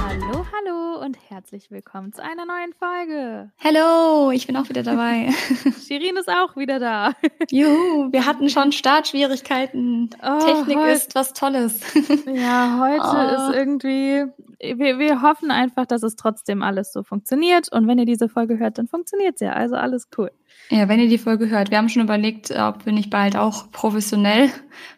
Hallo, 0.00 0.46
hallo 0.52 1.04
und 1.04 1.16
herzlich 1.28 1.70
willkommen 1.70 2.12
zu 2.12 2.22
einer 2.22 2.46
neuen 2.46 2.72
Folge. 2.78 3.50
Hallo, 3.62 4.30
ich 4.30 4.46
bin 4.46 4.56
auch 4.56 4.68
wieder 4.68 4.82
dabei. 4.82 5.28
Shirin 5.86 6.16
ist 6.16 6.28
auch 6.28 6.56
wieder 6.56 6.78
da. 6.78 7.12
Juhu, 7.50 8.10
wir 8.12 8.24
hatten 8.26 8.48
schon 8.48 8.72
Startschwierigkeiten. 8.72 10.10
Oh, 10.22 10.38
Technik 10.44 10.78
ist 10.88 11.14
was 11.14 11.32
Tolles. 11.34 11.80
Ja, 12.26 12.78
heute 12.80 13.02
Oh. 13.46 13.50
ist 13.50 13.54
irgendwie, 13.56 14.24
wir, 14.62 14.98
wir 14.98 15.22
hoffen 15.22 15.50
einfach, 15.50 15.86
dass 15.86 16.02
es 16.02 16.16
trotzdem 16.16 16.62
alles 16.62 16.92
so 16.92 17.02
funktioniert. 17.02 17.70
Und 17.72 17.86
wenn 17.88 17.98
ihr 17.98 18.06
diese 18.06 18.28
Folge 18.28 18.58
hört, 18.58 18.78
dann 18.78 18.86
funktioniert 18.86 19.34
es 19.34 19.40
ja. 19.40 19.52
Also 19.52 19.76
alles 19.76 20.08
cool. 20.16 20.30
Ja, 20.70 20.88
wenn 20.88 21.00
ihr 21.00 21.08
die 21.08 21.18
Folge 21.18 21.50
hört, 21.50 21.70
wir 21.70 21.78
haben 21.78 21.88
schon 21.88 22.02
überlegt, 22.02 22.50
ob 22.50 22.86
wir 22.86 22.92
nicht 22.92 23.10
bald 23.10 23.36
auch 23.36 23.70
professionell 23.72 24.50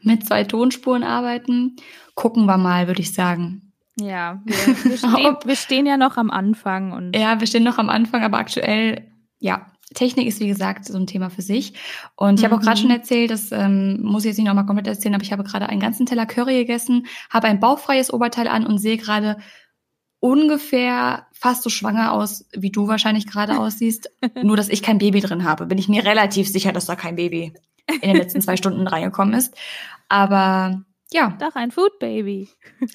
mit 0.03 0.27
zwei 0.27 0.45
Tonspuren 0.45 1.03
arbeiten. 1.03 1.77
Gucken 2.15 2.47
wir 2.47 2.59
mal, 2.59 2.87
würde 2.87 3.01
ich 3.01 3.13
sagen. 3.13 3.73
Ja, 3.99 4.43
wir, 4.45 4.57
wir, 4.85 4.99
stehen, 4.99 5.37
wir 5.45 5.57
stehen 5.57 5.87
ja 5.87 5.97
noch 5.97 6.17
am 6.17 6.31
Anfang 6.31 6.93
und 6.93 7.17
Ja, 7.17 7.41
wir 7.41 7.47
stehen 7.47 7.65
noch 7.65 7.79
am 7.79 7.89
Anfang, 7.89 8.23
aber 8.23 8.39
aktuell, 8.39 9.09
ja, 9.39 9.67
Technik 9.93 10.27
ist 10.27 10.41
wie 10.41 10.47
gesagt 10.49 10.87
so 10.87 10.97
ein 10.97 11.07
Thema 11.07 11.29
für 11.31 11.43
sich. 11.43 11.75
Und 12.17 12.39
ich 12.39 12.45
habe 12.45 12.57
auch 12.57 12.61
gerade 12.61 12.79
Mhm. 12.79 12.83
schon 12.83 12.91
erzählt, 12.91 13.31
das 13.31 13.53
ähm, 13.53 14.01
muss 14.03 14.25
ich 14.25 14.29
jetzt 14.31 14.39
nicht 14.39 14.47
nochmal 14.47 14.67
komplett 14.67 14.87
erzählen, 14.87 15.15
aber 15.15 15.25
ich 15.25 15.33
habe 15.33 15.45
gerade 15.45 15.69
einen 15.69 15.81
ganzen 15.81 16.07
Teller 16.07 16.27
Curry 16.27 16.55
gegessen, 16.59 17.07
habe 17.31 17.49
ein 17.49 17.61
bauchfreies 17.61 18.13
Oberteil 18.13 18.49
an 18.49 18.67
und 18.67 18.79
sehe 18.79 18.97
gerade 18.97 19.37
ungefähr 20.21 21.27
fast 21.33 21.63
so 21.63 21.71
schwanger 21.71 22.13
aus, 22.13 22.47
wie 22.53 22.71
du 22.71 22.89
wahrscheinlich 22.89 23.27
gerade 23.27 23.59
aussiehst. 23.59 24.11
Nur, 24.43 24.57
dass 24.57 24.69
ich 24.69 24.83
kein 24.83 24.99
Baby 24.99 25.21
drin 25.21 25.45
habe. 25.45 25.67
Bin 25.67 25.79
ich 25.79 25.89
mir 25.89 26.05
relativ 26.05 26.49
sicher, 26.49 26.73
dass 26.73 26.87
da 26.87 26.97
kein 26.97 27.17
Baby 27.17 27.53
in 28.01 28.01
den 28.13 28.17
letzten 28.17 28.41
zwei 28.41 28.57
Stunden 28.57 28.87
reingekommen 28.87 29.35
ist. 29.35 29.55
Aber 30.09 30.83
ja, 31.13 31.37
doch 31.39 31.55
ein 31.55 31.71
Food 31.71 31.99
Baby. 31.99 32.49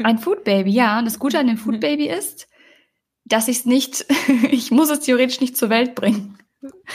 ein 0.04 0.18
Food 0.18 0.44
Baby, 0.44 0.72
ja. 0.72 0.98
Und 0.98 1.06
das 1.06 1.20
Gute 1.20 1.38
an 1.40 1.48
dem 1.48 1.58
Food 1.58 1.80
Baby 1.82 2.08
ist, 2.10 2.48
dass 3.26 3.48
ich 3.48 3.60
es 3.60 3.66
nicht, 3.66 4.06
ich 4.52 4.72
muss 4.72 4.90
es 4.90 5.02
theoretisch 5.02 5.40
nicht 5.40 5.56
zur 5.56 5.70
Welt 5.70 5.94
bringen. 5.94 6.39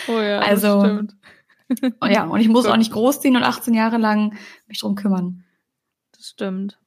Oh 0.08 0.20
ja, 0.20 0.38
Also- 0.40 0.82
das 0.82 0.90
stimmt. 0.92 1.16
Und 2.00 2.10
ja, 2.10 2.24
und 2.24 2.40
ich 2.40 2.48
muss 2.48 2.66
auch 2.66 2.76
nicht 2.76 2.92
großziehen 2.92 3.36
und 3.36 3.42
18 3.42 3.72
Jahre 3.72 3.96
lang 3.96 4.36
mich 4.68 4.80
drum 4.80 4.94
kümmern. 4.96 5.44
Das 6.12 6.26
stimmt. 6.28 6.78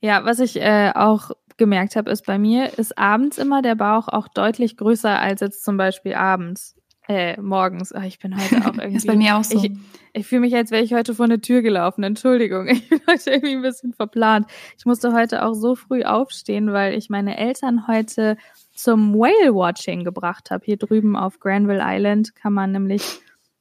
Ja, 0.00 0.24
was 0.24 0.40
ich 0.40 0.56
äh, 0.60 0.92
auch 0.94 1.30
gemerkt 1.58 1.96
habe, 1.96 2.10
ist 2.10 2.24
bei 2.26 2.38
mir 2.38 2.78
ist 2.78 2.96
abends 2.98 3.36
immer 3.38 3.60
der 3.62 3.74
Bauch 3.74 4.08
auch 4.08 4.28
deutlich 4.28 4.76
größer 4.78 5.18
als 5.20 5.40
jetzt 5.42 5.64
zum 5.64 5.76
Beispiel 5.76 6.14
abends. 6.14 6.76
Äh, 7.08 7.40
morgens. 7.40 7.92
Ach, 7.94 8.02
ich 8.02 8.18
bin 8.18 8.34
heute 8.36 8.56
auch 8.68 8.74
irgendwie. 8.78 8.96
ist 8.96 9.06
bei 9.06 9.16
mir 9.16 9.36
auch 9.36 9.44
so. 9.44 9.62
Ich, 9.62 9.70
ich 10.12 10.26
fühle 10.26 10.40
mich, 10.40 10.56
als 10.56 10.70
wäre 10.70 10.82
ich 10.82 10.92
heute 10.92 11.14
vor 11.14 11.26
eine 11.26 11.40
Tür 11.40 11.62
gelaufen. 11.62 12.02
Entschuldigung, 12.02 12.66
ich 12.68 12.88
bin 12.88 13.00
heute 13.08 13.30
irgendwie 13.30 13.54
ein 13.54 13.62
bisschen 13.62 13.92
verplant. 13.92 14.46
Ich 14.78 14.86
musste 14.86 15.12
heute 15.12 15.44
auch 15.44 15.54
so 15.54 15.76
früh 15.76 16.02
aufstehen, 16.04 16.72
weil 16.72 16.94
ich 16.94 17.08
meine 17.10 17.36
Eltern 17.38 17.86
heute 17.86 18.36
zum 18.76 19.14
Whale-Watching 19.14 20.04
gebracht 20.04 20.50
habe. 20.50 20.64
Hier 20.64 20.76
drüben 20.76 21.16
auf 21.16 21.40
Granville 21.40 21.82
Island 21.82 22.34
kann 22.34 22.52
man 22.52 22.72
nämlich 22.72 23.02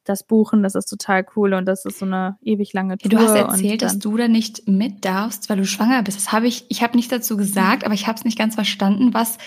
das 0.04 0.24
buchen. 0.28 0.62
Das 0.62 0.76
ist 0.76 0.86
total 0.86 1.26
cool 1.36 1.54
und 1.54 1.66
das 1.66 1.86
ist 1.86 1.98
so 2.00 2.06
eine 2.06 2.38
ewig 2.44 2.74
lange 2.74 2.98
Tour. 2.98 3.10
du 3.10 3.18
hast 3.18 3.36
erzählt, 3.36 3.82
dass 3.82 3.98
du 3.98 4.16
da 4.18 4.28
nicht 4.28 4.68
mit 4.68 5.04
darfst, 5.04 5.50
weil 5.50 5.58
du 5.58 5.66
schwanger 5.66 6.04
bist. 6.04 6.18
Das 6.18 6.32
habe 6.32 6.48
ich, 6.48 6.66
ich 6.70 6.84
habe 6.84 6.96
nicht 6.96 7.12
dazu 7.12 7.38
gesagt, 7.38 7.86
aber 7.86 7.94
ich 7.96 8.06
habe 8.08 8.18
es 8.18 8.24
nicht 8.26 8.38
ganz 8.38 8.54
verstanden. 8.56 9.14
Was, 9.16 9.38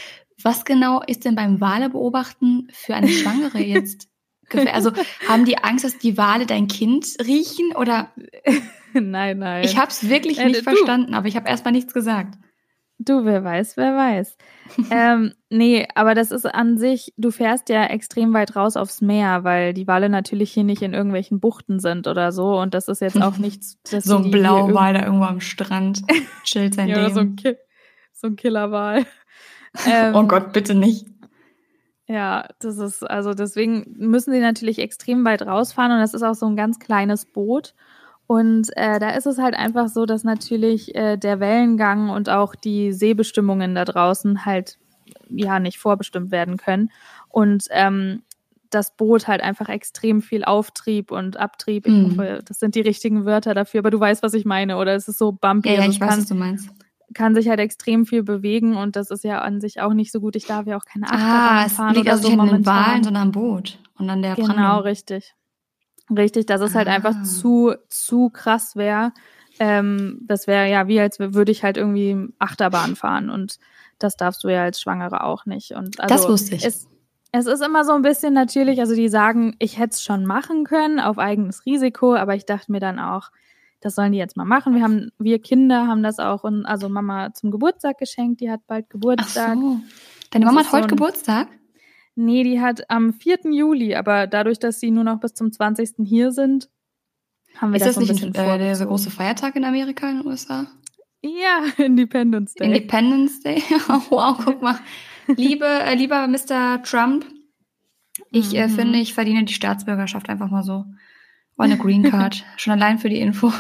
was 0.43 0.65
genau 0.65 1.01
ist 1.07 1.25
denn 1.25 1.37
beim 1.37 1.61
Wale 1.61 1.91
beobachten 1.91 2.69
für 2.73 2.95
eine 2.95 3.09
Schwangere 3.09 3.59
jetzt? 3.63 4.09
Also 4.73 4.93
haben 5.29 5.45
die 5.45 5.59
Angst, 5.59 5.85
dass 5.85 5.99
die 5.99 6.17
Wale 6.17 6.47
dein 6.47 6.69
Kind 6.69 7.07
riechen? 7.25 7.77
Oder 7.77 8.11
nein, 8.95 9.39
nein. 9.39 9.63
ich 9.65 9.77
habe 9.77 9.91
es 9.91 10.09
wirklich 10.09 10.39
Äh, 10.39 10.47
nicht 10.47 10.61
du- 10.61 10.63
verstanden, 10.65 11.15
aber 11.15 11.29
ich 11.29 11.37
habe 11.37 11.49
erstmal 11.49 11.73
nichts 11.73 11.93
gesagt. 11.93 12.39
Du, 13.01 13.25
wer 13.25 13.45
weiß, 13.45 13.77
wer 13.77 13.97
weiß. 13.97 14.37
ähm, 14.91 15.33
nee, 15.51 15.87
aber 15.95 16.15
das 16.15 16.33
ist 16.33 16.47
an 16.47 16.79
sich, 16.79 17.15
du 17.17 17.31
fährst 17.31 17.69
ja 17.69 17.85
extrem 17.85 18.35
weit 18.35 18.57
raus 18.57 18.77
aufs 18.77 19.01
Meer, 19.01 19.45
weil 19.45 19.73
die 19.73 19.87
Wale 19.87 20.09
natürlich 20.09 20.53
hier 20.53 20.65
nicht 20.65 20.83
in 20.83 20.95
irgendwelchen 20.95 21.39
Buchten 21.39 21.79
sind 21.79 22.09
oder 22.09 22.33
so. 22.33 22.59
Und 22.59 22.75
das 22.75 22.89
ist 22.89 23.01
jetzt 23.01 23.21
auch 23.23 23.39
nichts, 23.39 23.79
So 23.85 24.17
ein 24.19 24.31
Blauwal 24.31 24.95
da 24.95 25.05
irgendwo 25.05 25.25
am 25.27 25.41
Strand 25.41 26.03
chillt 26.43 26.75
sein 26.75 26.89
Ja, 26.89 27.03
Leben. 27.03 27.15
so 27.15 27.21
ein, 27.21 27.37
Ki 27.37 27.57
so 28.13 28.27
ein 28.27 28.37
Killerwal. 28.37 29.07
ähm, 29.87 30.15
oh 30.17 30.25
Gott, 30.25 30.53
bitte 30.53 30.75
nicht. 30.75 31.07
Ja, 32.09 32.49
das 32.59 32.79
ist, 32.79 33.03
also 33.09 33.35
deswegen 33.35 33.85
müssen 33.99 34.33
sie 34.33 34.41
natürlich 34.41 34.79
extrem 34.79 35.25
weit 35.25 35.43
rausfahren 35.43 35.93
und 35.93 35.99
das 36.01 36.15
ist 36.15 36.23
auch 36.23 36.35
so 36.35 36.47
ein 36.47 36.57
ganz 36.57 36.79
kleines 36.79 37.27
Boot. 37.27 37.75
Und 38.29 38.69
äh, 38.77 38.99
da 39.01 39.11
ist 39.11 39.27
es 39.27 39.39
halt 39.39 39.57
einfach 39.57 39.89
so, 39.89 40.05
dass 40.07 40.23
natürlich 40.23 40.95
äh, 40.95 41.17
der 41.17 41.41
Wellengang 41.41 42.11
und 42.11 42.29
auch 42.29 42.55
die 42.55 42.93
Seebestimmungen 42.93 43.75
da 43.75 43.85
draußen 43.87 44.45
halt 44.45 44.79
ja 45.31 45.59
nicht 45.59 45.79
vorbestimmt 45.79 46.31
werden 46.31 46.59
können. 46.59 46.91
Und 47.31 47.65
ähm, 47.71 48.23
das 48.69 48.95
Boot 48.95 49.29
halt 49.29 49.41
einfach 49.41 49.71
extrem 49.71 50.21
viel 50.21 50.45
Auftrieb 50.45 51.11
und 51.11 51.39
Abtrieb. 51.39 51.87
Ich 51.87 51.93
Mhm. 51.95 52.11
hoffe, 52.19 52.41
das 52.45 52.61
sind 52.61 52.75
die 52.75 52.83
richtigen 52.83 53.25
Wörter 53.25 53.55
dafür, 53.55 53.79
aber 53.81 53.91
du 53.91 53.99
weißt, 53.99 54.23
was 54.23 54.35
ich 54.35 54.45
meine, 54.45 54.77
oder? 54.77 54.95
Es 54.95 55.09
ist 55.09 55.17
so 55.19 55.33
bumpy. 55.33 55.71
Ja, 55.71 55.75
ja, 55.77 55.81
also 55.81 55.91
ich 55.91 55.97
es 55.97 56.01
weiß, 56.03 56.09
kann, 56.11 56.19
was 56.21 56.29
du 56.29 56.35
meinst. 56.35 56.71
kann 57.15 57.35
sich 57.35 57.49
halt 57.49 57.61
extrem 57.61 58.05
viel 58.05 58.23
bewegen 58.23 58.77
und 58.77 58.95
das 58.95 59.11
ist 59.11 59.25
ja 59.25 59.41
an 59.41 59.63
sich 59.63 59.81
auch 59.81 59.95
nicht 59.95 60.13
so 60.13 60.21
gut. 60.21 60.37
Ich 60.37 60.45
darf 60.45 60.67
ja 60.67 60.77
auch 60.77 60.85
keine 60.85 61.07
Ah, 61.11 61.15
Achterbahn 61.15 61.67
es 61.67 61.73
fahren 61.73 61.95
liegt 61.95 62.07
oder 62.07 62.13
also 62.13 62.23
so 62.25 62.29
nicht 62.29 62.41
an 62.41 62.45
den 62.47 62.51
momentan. 62.53 62.87
Wahlen, 62.91 63.05
sondern 63.05 63.23
am 63.23 63.33
Boot. 63.33 63.79
Und 63.99 64.11
an 64.11 64.21
der 64.21 64.35
Genau, 64.35 64.47
Brandung. 64.55 64.83
richtig. 64.83 65.35
Richtig, 66.11 66.47
dass 66.47 66.61
es 66.61 66.75
halt 66.75 66.89
Ah. 66.89 66.93
einfach 66.93 67.23
zu, 67.23 67.75
zu 67.89 68.31
krass 68.31 68.77
wäre. 68.77 69.13
Ähm, 69.61 70.21
das 70.23 70.47
wäre 70.47 70.71
ja 70.71 70.87
wie, 70.89 71.01
als 71.01 71.19
würde 71.19 71.51
ich 71.53 71.65
halt 71.65 71.77
irgendwie 71.77 72.29
Achterbahn 72.39 72.95
fahren 72.97 73.29
und 73.31 73.59
das 73.99 74.17
darfst 74.17 74.45
du 74.45 74.49
ja 74.49 74.63
als 74.63 74.81
Schwangere 74.81 75.25
auch 75.25 75.45
nicht. 75.47 75.73
Und 75.73 76.01
also 76.01 76.15
Das 76.15 76.29
wusste 76.29 76.55
ich. 76.55 76.65
Es, 76.65 76.87
es 77.33 77.47
ist 77.47 77.63
immer 77.63 77.85
so 77.85 77.93
ein 77.93 78.03
bisschen 78.03 78.33
natürlich, 78.35 78.79
also 78.81 78.95
die 78.95 79.09
sagen, 79.09 79.57
ich 79.59 79.79
hätte 79.79 79.95
es 79.95 80.03
schon 80.05 80.25
machen 80.25 80.65
können 80.65 81.01
auf 81.01 81.19
eigenes 81.19 81.67
Risiko, 81.67 82.15
aber 82.15 82.35
ich 82.37 82.47
dachte 82.47 82.71
mir 82.71 82.79
dann 82.81 83.01
auch, 83.01 83.31
das 83.81 83.97
sollen 83.97 84.13
die 84.13 84.19
jetzt 84.19 84.37
mal 84.37 84.45
machen. 84.45 84.75
Wir 84.75 84.83
haben, 84.83 85.11
wir 85.19 85.41
Kinder 85.41 85.87
haben 85.89 86.03
das 86.05 86.19
auch, 86.21 86.45
und, 86.45 86.65
also 86.65 86.89
Mama 86.89 87.35
zum 87.35 87.51
Geburtstag 87.51 87.99
geschenkt, 87.99 88.41
die 88.41 88.51
hat 88.51 88.61
bald 88.69 88.87
Ach 88.87 88.91
Geburtstag. 88.93 89.55
so. 89.57 89.81
Deine 90.31 90.45
Mama 90.47 90.61
hat 90.61 90.67
so 90.67 90.73
heute 90.73 90.85
ein- 90.85 90.89
Geburtstag? 90.89 91.49
Nee, 92.21 92.43
die 92.43 92.61
hat 92.61 92.91
am 92.91 93.13
4. 93.13 93.39
Juli, 93.53 93.95
aber 93.95 94.27
dadurch, 94.27 94.59
dass 94.59 94.81
sie 94.81 94.91
nur 94.91 95.05
noch 95.05 95.21
bis 95.21 95.35
zum 95.35 95.53
20. 95.53 95.91
hier 96.05 96.33
sind, 96.33 96.69
haben 97.57 97.71
wir 97.73 97.77
Ist 97.77 97.87
das 97.87 97.95
das 97.95 97.95
so 97.95 98.01
ein 98.01 98.03
nicht 98.15 98.23
bisschen 98.23 98.29
ein, 98.35 98.35
äh, 98.35 98.59
der 98.59 98.59
vorgezogen. 98.59 98.89
große 98.89 99.11
Feiertag 99.11 99.55
in 99.57 99.65
Amerika, 99.65 100.11
in 100.11 100.19
den 100.19 100.27
USA? 100.27 100.67
Ja, 101.23 101.63
Independence 101.85 102.55
Day. 102.55 102.67
Independence 102.67 103.41
Day? 103.41 103.63
Wow, 104.11 104.37
guck 104.45 104.61
mal. 104.63 104.79
Liebe, 105.29 105.65
äh, 105.67 105.95
lieber 105.95 106.27
Mr. 106.27 106.83
Trump, 106.83 107.25
ich 108.33 108.55
äh, 108.57 108.67
Mhm. 108.67 108.73
finde, 108.73 108.99
ich 108.99 109.15
verdiene 109.15 109.45
die 109.45 109.55
Staatsbürgerschaft 109.55 110.29
einfach 110.29 110.51
mal 110.51 110.63
so. 110.65 110.85
Oder 111.57 111.65
eine 111.67 111.79
Green 111.79 112.03
Card. 112.03 112.45
Schon 112.57 112.73
allein 112.73 112.99
für 112.99 113.09
die 113.09 113.21
Info. 113.21 113.53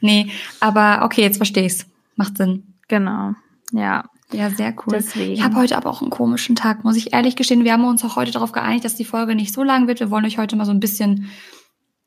nee, 0.00 0.30
aber 0.60 1.00
okay, 1.04 1.22
jetzt 1.22 1.38
verstehe 1.38 1.66
ich's. 1.66 1.86
Macht 2.16 2.36
Sinn. 2.36 2.74
genau. 2.88 3.34
Ja, 3.72 4.04
Ja, 4.32 4.50
sehr 4.50 4.74
cool. 4.86 4.92
deswegen. 4.92 5.32
Ich 5.32 5.42
habe 5.42 5.56
heute 5.56 5.76
aber 5.76 5.90
auch 5.90 6.02
einen 6.02 6.10
komischen 6.10 6.56
Tag, 6.56 6.84
muss 6.84 6.96
ich 6.96 7.12
ehrlich 7.12 7.36
gestehen. 7.36 7.64
Wir 7.64 7.72
haben 7.72 7.84
uns 7.84 8.04
auch 8.04 8.16
heute 8.16 8.30
darauf 8.30 8.52
geeinigt, 8.52 8.84
dass 8.84 8.94
die 8.94 9.04
Folge 9.04 9.34
nicht 9.34 9.52
so 9.52 9.62
lang 9.62 9.86
wird. 9.88 10.00
Wir 10.00 10.10
wollen 10.10 10.24
euch 10.24 10.38
heute 10.38 10.56
mal 10.56 10.64
so 10.66 10.70
ein 10.70 10.80
bisschen, 10.80 11.30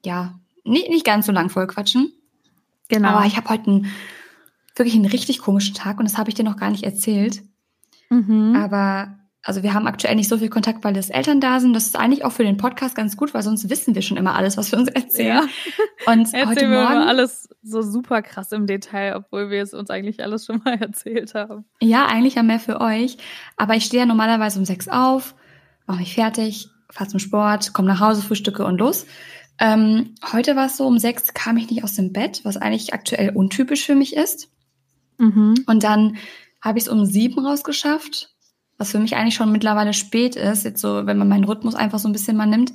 ja, 0.06 0.39
nicht, 0.63 0.89
nicht 0.89 1.06
ganz 1.06 1.25
so 1.25 1.31
lang 1.31 1.50
voll 1.50 1.67
quatschen. 1.67 2.13
genau. 2.88 3.09
Aber 3.09 3.25
ich 3.25 3.35
habe 3.35 3.50
heute 3.50 3.67
einen, 3.67 3.91
wirklich 4.75 4.95
einen 4.95 5.06
richtig 5.06 5.39
komischen 5.39 5.75
Tag 5.75 6.00
und 6.00 6.06
das 6.06 6.17
habe 6.17 6.29
ich 6.29 6.35
dir 6.35 6.44
noch 6.44 6.57
gar 6.57 6.72
nicht 6.72 6.83
erzählt. 6.83 7.44
mhm. 8.09 8.56
Aber 8.56 9.17
also 9.45 9.61
wir 9.61 9.73
haben 9.73 9.87
aktuell 9.87 10.15
nicht 10.15 10.29
so 10.29 10.37
viel 10.37 10.49
Kontakt, 10.49 10.85
weil 10.85 10.93
das 10.93 11.09
Eltern 11.09 11.41
da 11.41 11.59
sind. 11.59 11.73
Das 11.73 11.85
ist 11.85 11.99
eigentlich 11.99 12.23
auch 12.23 12.31
für 12.31 12.45
den 12.45 12.55
Podcast 12.55 12.95
ganz 12.95 13.18
gut, 13.18 13.33
weil 13.33 13.44
sonst 13.44 13.69
wissen 13.69 13.94
wir 13.94 14.01
schon 14.01 14.15
immer 14.15 14.35
alles, 14.35 14.56
was 14.56 14.71
wir 14.71 14.79
uns 14.79 14.88
erzählen. 14.88 15.50
Und 16.06 16.27
heute 16.33 16.38
Erzählen 16.38 16.71
wir 16.71 16.79
Morgen, 16.79 16.94
immer 16.94 17.07
alles 17.07 17.50
so 17.62 17.81
super 17.81 18.21
krass 18.21 18.53
im 18.53 18.68
Detail, 18.68 19.18
obwohl 19.18 19.50
wir 19.50 19.62
es 19.62 19.73
uns 19.73 19.89
eigentlich 19.89 20.23
alles 20.23 20.45
schon 20.45 20.62
mal 20.63 20.75
erzählt 20.81 21.33
haben. 21.33 21.65
ja, 21.81 22.06
eigentlich 22.06 22.35
ja 22.35 22.44
mehr 22.44 22.62
für 22.62 22.79
euch. 22.79 23.18
Aber 23.57 23.75
ich 23.75 23.83
stehe 23.83 24.03
ja 24.03 24.06
normalerweise 24.06 24.59
um 24.59 24.65
sechs 24.65 24.88
auf, 24.88 25.35
mache 25.88 26.00
mich 26.00 26.15
fertig, 26.15 26.69
fahre 26.89 27.09
zum 27.09 27.19
Sport, 27.19 27.73
komme 27.73 27.89
nach 27.89 28.00
Hause, 28.00 28.21
frühstücke 28.21 28.63
und 28.63 28.79
los. 28.79 29.06
Ähm, 29.59 30.15
heute 30.31 30.56
war 30.56 30.68
es 30.68 30.77
so, 30.77 30.88
um 30.88 30.97
sechs 31.00 31.33
kam 31.33 31.57
ich 31.57 31.69
nicht 31.69 31.83
aus 31.83 31.95
dem 31.95 32.13
Bett, 32.13 32.41
was 32.44 32.56
eigentlich 32.56 32.94
aktuell 32.94 33.31
untypisch 33.31 33.85
für 33.85 33.95
mich 33.95 34.15
ist. 34.15 34.50
Mhm. 35.18 35.56
Und 35.68 35.83
dann 35.83 36.15
habe 36.62 36.77
ich 36.77 36.85
es 36.85 36.89
um 36.89 37.06
sieben 37.06 37.45
rausgeschafft, 37.45 38.32
was 38.83 38.91
für 38.91 39.00
mich 39.00 39.15
eigentlich 39.15 39.35
schon 39.35 39.51
mittlerweile 39.51 39.94
spät 39.94 40.35
ist, 40.35 40.65
jetzt 40.65 40.81
so, 40.81 41.06
wenn 41.06 41.18
man 41.18 41.30
meinen 41.30 41.45
Rhythmus 41.45 41.74
einfach 41.74 42.00
so 42.00 42.09
ein 42.09 42.12
bisschen 42.12 42.35
mal 42.35 42.45
nimmt. 42.45 42.74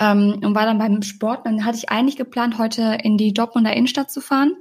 Ähm, 0.00 0.40
und 0.42 0.54
war 0.54 0.64
dann 0.64 0.78
beim 0.78 1.02
Sport. 1.02 1.44
Dann 1.46 1.64
hatte 1.64 1.76
ich 1.78 1.90
eigentlich 1.90 2.16
geplant, 2.16 2.58
heute 2.58 2.96
in 3.02 3.18
die 3.18 3.32
Dortmunder 3.34 3.74
Innenstadt 3.74 4.10
zu 4.10 4.20
fahren 4.22 4.52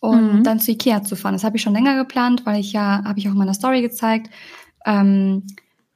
und 0.00 0.38
Mhm. 0.38 0.42
dann 0.44 0.60
zu 0.60 0.72
Ikea 0.72 1.02
zu 1.02 1.16
fahren. 1.16 1.34
Das 1.34 1.44
habe 1.44 1.56
ich 1.56 1.62
schon 1.62 1.72
länger 1.74 1.96
geplant, 1.96 2.44
weil 2.44 2.60
ich 2.60 2.72
ja, 2.72 3.02
habe 3.04 3.18
ich 3.18 3.28
auch 3.28 3.32
in 3.32 3.38
meiner 3.38 3.54
Story 3.54 3.80
gezeigt, 3.82 4.30
ähm, 4.84 5.46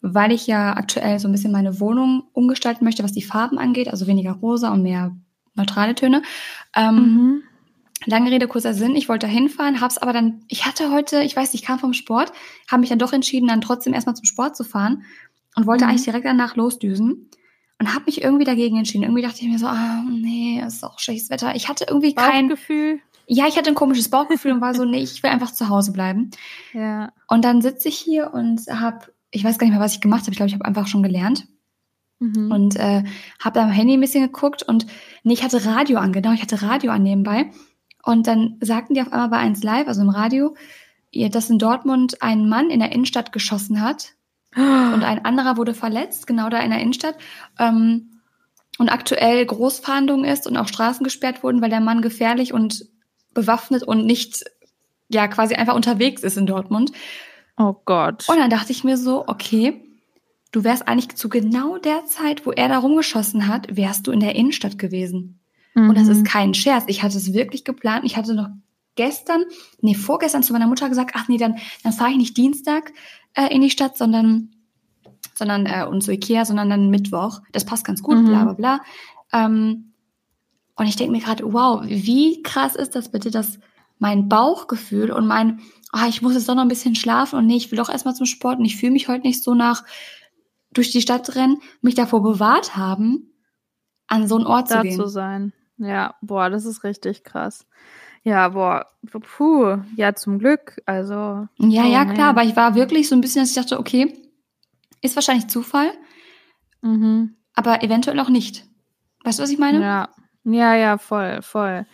weil 0.00 0.32
ich 0.32 0.46
ja 0.46 0.76
aktuell 0.76 1.18
so 1.18 1.28
ein 1.28 1.32
bisschen 1.32 1.52
meine 1.52 1.80
Wohnung 1.80 2.24
umgestalten 2.32 2.84
möchte, 2.84 3.02
was 3.04 3.12
die 3.12 3.22
Farben 3.22 3.58
angeht, 3.58 3.88
also 3.88 4.06
weniger 4.06 4.32
rosa 4.32 4.72
und 4.72 4.82
mehr 4.82 5.16
neutrale 5.54 5.94
Töne. 5.94 6.22
Ähm, 6.74 6.94
mhm. 6.96 7.42
Lange 8.04 8.30
Rede, 8.30 8.46
kurzer 8.46 8.74
Sinn. 8.74 8.94
Ich 8.94 9.08
wollte 9.08 9.26
da 9.26 9.32
hinfahren, 9.32 9.80
hab's 9.80 9.98
aber 9.98 10.12
dann, 10.12 10.44
ich 10.48 10.66
hatte 10.66 10.92
heute, 10.92 11.22
ich 11.22 11.34
weiß 11.34 11.52
nicht, 11.52 11.62
ich 11.62 11.66
kam 11.66 11.78
vom 11.78 11.94
Sport, 11.94 12.32
habe 12.70 12.80
mich 12.80 12.90
dann 12.90 12.98
doch 12.98 13.12
entschieden, 13.12 13.48
dann 13.48 13.60
trotzdem 13.60 13.94
erstmal 13.94 14.16
zum 14.16 14.26
Sport 14.26 14.56
zu 14.56 14.64
fahren 14.64 15.02
und 15.56 15.66
wollte 15.66 15.84
mhm. 15.84 15.90
eigentlich 15.90 16.04
direkt 16.04 16.26
danach 16.26 16.56
losdüsen 16.56 17.30
und 17.78 17.94
habe 17.94 18.04
mich 18.06 18.22
irgendwie 18.22 18.44
dagegen 18.44 18.76
entschieden. 18.76 19.04
Irgendwie 19.04 19.22
dachte 19.22 19.40
ich 19.40 19.48
mir 19.48 19.58
so, 19.58 19.66
ah, 19.66 20.02
nee, 20.08 20.62
es 20.64 20.76
ist 20.76 20.84
auch 20.84 20.98
schlechtes 20.98 21.30
Wetter. 21.30 21.54
Ich 21.54 21.68
hatte 21.68 21.86
irgendwie 21.88 22.14
kein 22.14 22.48
Gefühl. 22.48 23.00
Ja, 23.26 23.46
ich 23.48 23.56
hatte 23.56 23.70
ein 23.70 23.74
komisches 23.74 24.08
Bauchgefühl 24.08 24.52
und 24.52 24.60
war 24.60 24.74
so, 24.74 24.84
nee, 24.84 25.02
ich 25.02 25.22
will 25.22 25.30
einfach 25.30 25.52
zu 25.52 25.68
Hause 25.68 25.92
bleiben. 25.92 26.30
Ja. 26.72 27.12
Und 27.28 27.44
dann 27.44 27.60
sitze 27.60 27.88
ich 27.88 27.98
hier 27.98 28.32
und 28.32 28.60
habe, 28.68 29.06
ich 29.30 29.42
weiß 29.42 29.58
gar 29.58 29.66
nicht 29.66 29.74
mehr, 29.74 29.84
was 29.84 29.94
ich 29.94 30.00
gemacht 30.00 30.22
habe. 30.22 30.30
Ich 30.30 30.36
glaube, 30.36 30.48
ich 30.48 30.54
habe 30.54 30.64
einfach 30.64 30.86
schon 30.86 31.02
gelernt. 31.02 31.46
Mhm. 32.18 32.50
Und 32.50 32.76
äh, 32.76 33.02
habe 33.40 33.60
am 33.60 33.70
Handy 33.70 33.94
ein 33.94 34.00
bisschen 34.00 34.24
geguckt 34.24 34.62
und 34.62 34.86
nee, 35.22 35.34
ich 35.34 35.42
hatte 35.42 35.64
Radio 35.66 35.98
an, 35.98 36.12
genau, 36.12 36.32
ich 36.32 36.40
hatte 36.40 36.62
Radio 36.62 36.92
an 36.92 37.02
nebenbei. 37.02 37.50
Und 38.06 38.28
dann 38.28 38.56
sagten 38.60 38.94
die 38.94 39.02
auf 39.02 39.12
einmal 39.12 39.30
bei 39.30 39.38
1 39.38 39.64
Live, 39.64 39.88
also 39.88 40.00
im 40.00 40.10
Radio, 40.10 40.54
dass 41.12 41.50
in 41.50 41.58
Dortmund 41.58 42.22
ein 42.22 42.48
Mann 42.48 42.70
in 42.70 42.78
der 42.78 42.92
Innenstadt 42.92 43.32
geschossen 43.32 43.80
hat 43.82 44.12
und 44.54 45.02
ein 45.02 45.24
anderer 45.24 45.56
wurde 45.56 45.74
verletzt, 45.74 46.28
genau 46.28 46.48
da 46.48 46.60
in 46.60 46.70
der 46.70 46.78
Innenstadt. 46.78 47.16
Ähm, 47.58 48.20
und 48.78 48.90
aktuell 48.90 49.44
Großfahndung 49.44 50.24
ist 50.24 50.46
und 50.46 50.56
auch 50.56 50.68
Straßen 50.68 51.02
gesperrt 51.02 51.42
wurden, 51.42 51.60
weil 51.60 51.70
der 51.70 51.80
Mann 51.80 52.00
gefährlich 52.00 52.52
und 52.52 52.86
bewaffnet 53.34 53.82
und 53.82 54.06
nicht, 54.06 54.44
ja, 55.08 55.26
quasi 55.26 55.56
einfach 55.56 55.74
unterwegs 55.74 56.22
ist 56.22 56.36
in 56.36 56.46
Dortmund. 56.46 56.92
Oh 57.56 57.74
Gott. 57.86 58.28
Und 58.28 58.38
dann 58.38 58.50
dachte 58.50 58.70
ich 58.70 58.84
mir 58.84 58.98
so, 58.98 59.24
okay, 59.26 59.82
du 60.52 60.62
wärst 60.62 60.86
eigentlich 60.86 61.16
zu 61.16 61.28
genau 61.28 61.78
der 61.78 62.04
Zeit, 62.04 62.46
wo 62.46 62.52
er 62.52 62.68
da 62.68 62.78
rumgeschossen 62.78 63.48
hat, 63.48 63.76
wärst 63.76 64.06
du 64.06 64.12
in 64.12 64.20
der 64.20 64.36
Innenstadt 64.36 64.78
gewesen. 64.78 65.40
Mhm. 65.76 65.90
Und 65.90 65.98
das 65.98 66.08
ist 66.08 66.20
mhm. 66.20 66.24
kein 66.24 66.54
Scherz. 66.54 66.84
Ich 66.88 67.02
hatte 67.02 67.16
es 67.16 67.32
wirklich 67.32 67.64
geplant. 67.64 68.04
Ich 68.04 68.16
hatte 68.16 68.34
noch 68.34 68.48
gestern, 68.96 69.44
nee, 69.80 69.94
vorgestern 69.94 70.42
zu 70.42 70.52
meiner 70.52 70.66
Mutter 70.66 70.88
gesagt, 70.88 71.12
ach 71.14 71.28
nee, 71.28 71.36
dann, 71.36 71.56
dann 71.84 71.92
fahre 71.92 72.10
ich 72.10 72.16
nicht 72.16 72.36
Dienstag 72.36 72.92
äh, 73.34 73.54
in 73.54 73.60
die 73.60 73.70
Stadt, 73.70 73.96
sondern, 73.96 74.50
sondern 75.34 75.66
äh, 75.66 75.86
und 75.86 76.02
zu 76.02 76.12
Ikea, 76.12 76.46
sondern 76.46 76.70
dann 76.70 76.90
Mittwoch. 76.90 77.42
Das 77.52 77.66
passt 77.66 77.84
ganz 77.84 78.02
gut, 78.02 78.16
mhm. 78.16 78.26
bla 78.26 78.44
bla 78.44 78.52
bla. 78.54 78.80
Ähm, 79.32 79.92
und 80.76 80.86
ich 80.86 80.96
denke 80.96 81.12
mir 81.12 81.20
gerade, 81.20 81.52
wow, 81.52 81.82
wie 81.84 82.42
krass 82.42 82.74
ist 82.74 82.94
das 82.96 83.10
bitte, 83.10 83.30
dass 83.30 83.58
mein 83.98 84.28
Bauchgefühl 84.28 85.10
und 85.10 85.26
mein, 85.26 85.60
ah, 85.92 86.06
ich 86.08 86.22
muss 86.22 86.34
jetzt 86.34 86.48
doch 86.48 86.54
noch 86.54 86.62
ein 86.62 86.68
bisschen 86.68 86.94
schlafen 86.94 87.38
und 87.38 87.46
nee, 87.46 87.56
ich 87.56 87.70
will 87.70 87.78
doch 87.78 87.88
erstmal 87.88 88.14
zum 88.14 88.26
Sport 88.26 88.58
und 88.58 88.64
ich 88.64 88.76
fühle 88.76 88.92
mich 88.92 89.08
heute 89.08 89.26
nicht 89.26 89.42
so 89.42 89.54
nach 89.54 89.84
durch 90.72 90.90
die 90.90 91.00
Stadt 91.00 91.34
rennen, 91.34 91.58
mich 91.80 91.94
davor 91.94 92.22
bewahrt 92.22 92.76
haben, 92.76 93.32
an 94.06 94.28
so 94.28 94.36
einen 94.36 94.46
Ort 94.46 94.70
da 94.70 94.82
zu 94.82 94.82
gehen. 94.82 94.96
zu 94.96 95.06
sein. 95.06 95.52
Ja, 95.78 96.14
boah, 96.20 96.50
das 96.50 96.64
ist 96.64 96.84
richtig 96.84 97.24
krass. 97.24 97.66
Ja, 98.22 98.48
boah, 98.48 98.86
puh, 99.10 99.78
ja, 99.94 100.14
zum 100.14 100.38
Glück, 100.38 100.82
also. 100.86 101.14
Ja, 101.58 101.84
oh, 101.84 101.92
ja, 101.92 102.04
klar, 102.04 102.14
nee. 102.14 102.22
aber 102.22 102.44
ich 102.44 102.56
war 102.56 102.74
wirklich 102.74 103.08
so 103.08 103.14
ein 103.14 103.20
bisschen, 103.20 103.42
dass 103.42 103.50
ich 103.50 103.56
dachte, 103.56 103.78
okay, 103.78 104.14
ist 105.02 105.16
wahrscheinlich 105.16 105.48
Zufall, 105.48 105.92
mhm. 106.82 107.36
aber 107.54 107.82
eventuell 107.82 108.18
auch 108.18 108.28
nicht. 108.28 108.64
Weißt 109.22 109.38
du, 109.38 109.42
was 109.42 109.50
ich 109.50 109.58
meine? 109.58 109.80
Ja, 109.80 110.08
ja, 110.44 110.74
ja, 110.74 110.98
voll, 110.98 111.42
voll. 111.42 111.86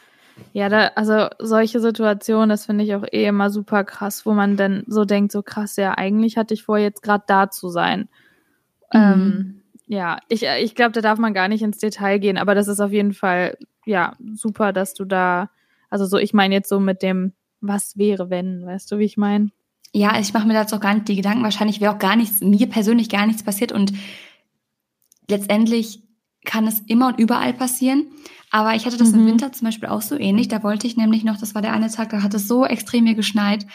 Ja, 0.53 0.69
da, 0.69 0.89
also 0.95 1.29
solche 1.39 1.81
Situationen, 1.81 2.49
das 2.49 2.67
finde 2.67 2.85
ich 2.85 2.95
auch 2.95 3.05
eh 3.11 3.27
immer 3.27 3.51
super 3.51 3.85
krass, 3.85 4.25
wo 4.27 4.33
man 4.33 4.57
dann 4.57 4.85
so 4.87 5.05
denkt, 5.05 5.33
so 5.33 5.43
krass, 5.43 5.77
ja, 5.77 5.97
eigentlich 5.97 6.37
hatte 6.37 6.55
ich 6.55 6.63
vor, 6.65 6.79
jetzt 6.79 7.03
gerade 7.03 7.25
da 7.27 7.51
zu 7.51 7.69
sein. 7.69 8.09
Mhm. 8.93 9.01
Ähm, 9.01 9.63
ja, 9.87 10.19
ich, 10.29 10.45
ich 10.45 10.75
glaube, 10.75 10.93
da 10.93 11.01
darf 11.01 11.19
man 11.19 11.35
gar 11.35 11.49
nicht 11.49 11.63
ins 11.63 11.79
Detail 11.79 12.19
gehen, 12.19 12.39
aber 12.39 12.55
das 12.55 12.69
ist 12.69 12.81
auf 12.81 12.93
jeden 12.93 13.13
Fall, 13.13 13.57
ja, 13.85 14.17
super, 14.35 14.73
dass 14.73 14.95
du 14.95 15.05
da 15.05 15.51
also 15.93 16.07
so, 16.07 16.17
ich 16.17 16.33
meine 16.33 16.55
jetzt 16.55 16.71
so 16.71 16.81
mit 16.81 17.03
dem, 17.03 17.33
was 17.61 17.99
wäre, 17.99 18.31
wenn, 18.31 18.65
weißt 18.65 18.91
du, 18.91 18.99
wie 18.99 19.05
ich 19.05 19.19
meine? 19.19 19.51
Ja, 19.93 20.09
also 20.09 20.23
ich 20.23 20.33
mache 20.33 20.47
mir 20.47 20.55
dazu 20.55 20.77
auch 20.77 20.81
gar 20.81 20.95
nicht 20.95 21.07
die 21.07 21.17
Gedanken. 21.17 21.45
Wahrscheinlich 21.45 21.83
wäre 21.83 21.93
auch 21.93 21.99
gar 21.99 22.17
nichts, 22.17 22.41
mir 22.41 22.67
persönlich 22.67 23.11
gar 23.11 23.27
nichts 23.27 23.43
passiert 23.43 23.73
und 23.73 23.93
letztendlich 25.29 26.03
kann 26.47 26.67
es 26.67 26.81
immer 26.87 27.09
und 27.09 27.21
überall 27.21 27.53
passieren. 27.53 28.07
Aber 28.51 28.75
ich 28.75 28.87
hatte 28.87 28.97
das 28.97 29.13
mhm. 29.13 29.19
im 29.19 29.27
Winter 29.27 29.53
zum 29.53 29.67
Beispiel 29.67 29.91
auch 29.91 30.01
so 30.01 30.19
ähnlich. 30.19 30.49
Da 30.49 30.63
wollte 30.63 30.87
ich 30.87 30.97
nämlich 30.97 31.25
noch, 31.25 31.37
das 31.37 31.55
war 31.55 31.61
der 31.61 31.75
eine 31.75 31.91
Tag, 31.91 32.09
da 32.09 32.23
hat 32.23 32.33
es 32.33 32.49
so 32.49 32.65
extrem 32.65 33.05
mir 33.05 33.15
geschneit. 33.15 33.67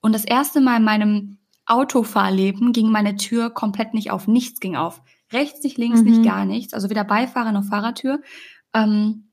Und 0.00 0.14
das 0.14 0.24
erste 0.24 0.62
Mal 0.62 0.78
in 0.78 0.84
meinem 0.84 1.38
Autofahrleben 1.66 2.72
ging 2.72 2.88
meine 2.88 3.16
Tür 3.16 3.50
komplett 3.50 3.92
nicht 3.92 4.10
auf. 4.10 4.28
Nichts 4.28 4.60
ging 4.60 4.76
auf. 4.76 5.02
Rechts 5.30 5.62
nicht, 5.62 5.76
links 5.76 6.00
mhm. 6.00 6.06
nicht, 6.06 6.22
gar 6.24 6.46
nichts. 6.46 6.72
Also 6.72 6.88
weder 6.88 7.04
Beifahrer 7.04 7.52
noch 7.52 7.64
Fahrertür. 7.64 8.22
Ähm, 8.72 9.25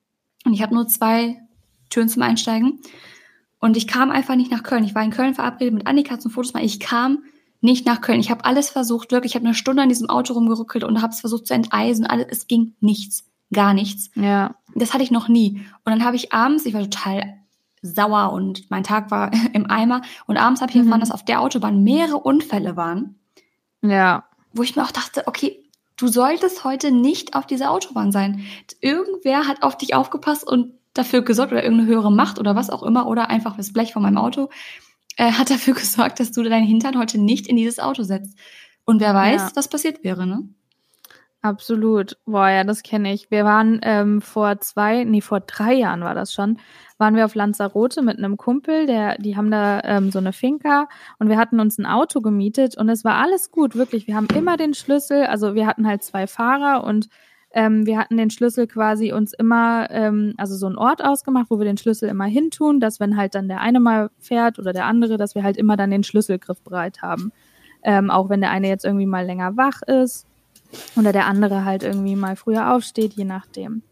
und 0.45 0.53
ich 0.53 0.61
habe 0.61 0.73
nur 0.73 0.87
zwei 0.87 1.41
Türen 1.89 2.09
zum 2.09 2.21
Einsteigen. 2.21 2.79
Und 3.59 3.77
ich 3.77 3.87
kam 3.87 4.11
einfach 4.11 4.35
nicht 4.35 4.51
nach 4.51 4.63
Köln. 4.63 4.83
Ich 4.83 4.93
war 4.93 5.03
in 5.03 5.11
Köln 5.11 5.35
verabredet 5.35 5.73
mit 5.73 5.87
Annika 5.87 6.19
zum 6.19 6.31
Fotos 6.31 6.53
machen. 6.53 6.65
Ich 6.65 6.81
kam 6.81 7.23
nicht 7.61 7.85
nach 7.85 8.01
Köln. 8.01 8.19
Ich 8.19 8.29
habe 8.29 8.43
alles 8.43 8.69
versucht, 8.69 9.11
wirklich. 9.11 9.31
Ich 9.31 9.35
habe 9.35 9.45
eine 9.45 9.55
Stunde 9.55 9.81
an 9.81 9.89
diesem 9.89 10.09
Auto 10.09 10.33
rumgerückelt 10.33 10.83
und 10.83 11.01
habe 11.01 11.13
es 11.13 11.21
versucht 11.21 11.47
zu 11.47 11.53
enteisen. 11.53 12.05
Alles, 12.05 12.27
es 12.29 12.47
ging 12.47 12.73
nichts, 12.81 13.23
gar 13.53 13.73
nichts. 13.73 14.11
Ja. 14.15 14.55
Das 14.75 14.93
hatte 14.93 15.03
ich 15.03 15.11
noch 15.11 15.29
nie. 15.29 15.61
Und 15.85 15.91
dann 15.93 16.03
habe 16.03 16.17
ich 16.17 16.33
abends, 16.33 16.65
ich 16.65 16.73
war 16.73 16.81
total 16.81 17.37
sauer 17.81 18.33
und 18.33 18.69
mein 18.69 18.83
Tag 18.83 19.11
war 19.11 19.31
im 19.53 19.69
Eimer. 19.69 20.01
Und 20.25 20.35
abends 20.35 20.59
habe 20.59 20.71
ich 20.71 20.75
mhm. 20.75 20.83
erfahren, 20.83 20.99
dass 20.99 21.11
auf 21.11 21.23
der 21.23 21.39
Autobahn 21.39 21.83
mehrere 21.83 22.17
Unfälle 22.17 22.75
waren. 22.75 23.15
Ja. 23.81 24.25
Wo 24.51 24.63
ich 24.63 24.75
mir 24.75 24.83
auch 24.83 24.91
dachte, 24.91 25.23
okay, 25.25 25.62
du 25.97 26.07
solltest 26.07 26.63
heute 26.63 26.91
nicht 26.91 27.35
auf 27.35 27.45
dieser 27.45 27.71
Autobahn 27.71 28.11
sein. 28.11 28.45
Irgendwer 28.81 29.47
hat 29.47 29.63
auf 29.63 29.77
dich 29.77 29.95
aufgepasst 29.95 30.47
und 30.47 30.73
dafür 30.93 31.23
gesorgt 31.23 31.51
oder 31.51 31.63
irgendeine 31.63 31.89
höhere 31.89 32.11
Macht 32.11 32.39
oder 32.39 32.55
was 32.55 32.69
auch 32.69 32.83
immer 32.83 33.07
oder 33.07 33.29
einfach 33.29 33.57
das 33.57 33.73
Blech 33.73 33.93
von 33.93 34.03
meinem 34.03 34.17
Auto 34.17 34.49
äh, 35.17 35.31
hat 35.31 35.49
dafür 35.49 35.73
gesorgt, 35.75 36.19
dass 36.19 36.31
du 36.31 36.43
deinen 36.43 36.65
Hintern 36.65 36.97
heute 36.97 37.17
nicht 37.17 37.47
in 37.47 37.55
dieses 37.55 37.79
Auto 37.79 38.03
setzt. 38.03 38.37
Und 38.85 38.99
wer 38.99 39.13
weiß, 39.13 39.41
ja. 39.41 39.51
was 39.55 39.69
passiert 39.69 40.03
wäre, 40.03 40.27
ne? 40.27 40.47
Absolut. 41.45 42.15
Boah, 42.25 42.47
ja, 42.47 42.63
das 42.63 42.83
kenne 42.83 43.11
ich. 43.11 43.29
Wir 43.29 43.43
waren 43.43 43.81
ähm, 43.83 44.21
vor 44.21 44.61
zwei, 44.61 45.03
nee, 45.03 45.19
vor 45.19 45.41
drei 45.41 45.73
Jahren 45.73 45.99
war 45.99 46.15
das 46.15 46.31
schon, 46.31 46.57
waren 46.97 47.17
wir 47.17 47.25
auf 47.25 47.35
Lanzarote 47.35 48.01
mit 48.01 48.17
einem 48.17 48.37
Kumpel, 48.37 48.85
der, 48.85 49.17
die 49.17 49.35
haben 49.35 49.51
da 49.51 49.81
ähm, 49.83 50.09
so 50.09 50.19
eine 50.19 50.31
Finca 50.31 50.87
und 51.19 51.27
wir 51.27 51.37
hatten 51.37 51.59
uns 51.59 51.77
ein 51.77 51.85
Auto 51.85 52.21
gemietet 52.21 52.77
und 52.77 52.87
es 52.87 53.03
war 53.03 53.15
alles 53.15 53.51
gut, 53.51 53.75
wirklich. 53.75 54.07
Wir 54.07 54.15
haben 54.15 54.27
immer 54.33 54.55
den 54.55 54.73
Schlüssel, 54.73 55.25
also 55.25 55.53
wir 55.53 55.67
hatten 55.67 55.85
halt 55.85 56.01
zwei 56.03 56.27
Fahrer 56.27 56.85
und 56.85 57.09
ähm, 57.51 57.85
wir 57.85 57.97
hatten 57.99 58.15
den 58.15 58.29
Schlüssel 58.29 58.65
quasi 58.65 59.11
uns 59.11 59.33
immer, 59.33 59.91
ähm, 59.91 60.35
also 60.37 60.55
so 60.55 60.67
einen 60.67 60.77
Ort 60.77 61.03
ausgemacht, 61.03 61.47
wo 61.49 61.59
wir 61.59 61.65
den 61.65 61.77
Schlüssel 61.77 62.07
immer 62.07 62.25
hintun, 62.25 62.79
dass 62.79 63.01
wenn 63.01 63.17
halt 63.17 63.35
dann 63.35 63.49
der 63.49 63.59
eine 63.59 63.81
mal 63.81 64.11
fährt 64.17 64.59
oder 64.59 64.71
der 64.71 64.85
andere, 64.85 65.17
dass 65.17 65.35
wir 65.35 65.43
halt 65.43 65.57
immer 65.57 65.75
dann 65.75 65.91
den 65.91 66.05
Schlüsselgriff 66.05 66.61
bereit 66.61 67.01
haben. 67.01 67.33
Ähm, 67.83 68.09
auch 68.11 68.29
wenn 68.29 68.39
der 68.39 68.51
eine 68.51 68.69
jetzt 68.69 68.85
irgendwie 68.85 69.05
mal 69.05 69.25
länger 69.25 69.57
wach 69.57 69.81
ist 69.81 70.25
oder 70.95 71.11
der 71.11 71.25
andere 71.27 71.65
halt 71.65 71.83
irgendwie 71.83 72.15
mal 72.15 72.35
früher 72.35 72.73
aufsteht, 72.73 73.13
je 73.13 73.25
nachdem. 73.25 73.83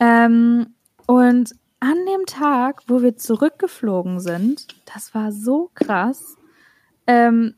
Ähm, 0.00 0.74
und 1.06 1.54
an 1.80 1.96
dem 2.06 2.26
Tag, 2.26 2.82
wo 2.86 3.02
wir 3.02 3.16
zurückgeflogen 3.16 4.20
sind, 4.20 4.66
das 4.92 5.14
war 5.14 5.32
so 5.32 5.70
krass, 5.74 6.36
ähm, 7.06 7.54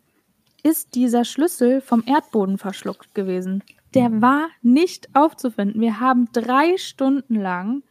ist 0.62 0.94
dieser 0.94 1.24
Schlüssel 1.24 1.80
vom 1.80 2.02
Erdboden 2.06 2.56
verschluckt 2.56 3.14
gewesen 3.14 3.62
der 3.94 4.20
war 4.20 4.48
nicht 4.62 5.08
aufzufinden. 5.14 5.80
Wir 5.80 6.00
haben 6.00 6.28
drei 6.32 6.76
Stunden 6.76 7.36
lang 7.36 7.82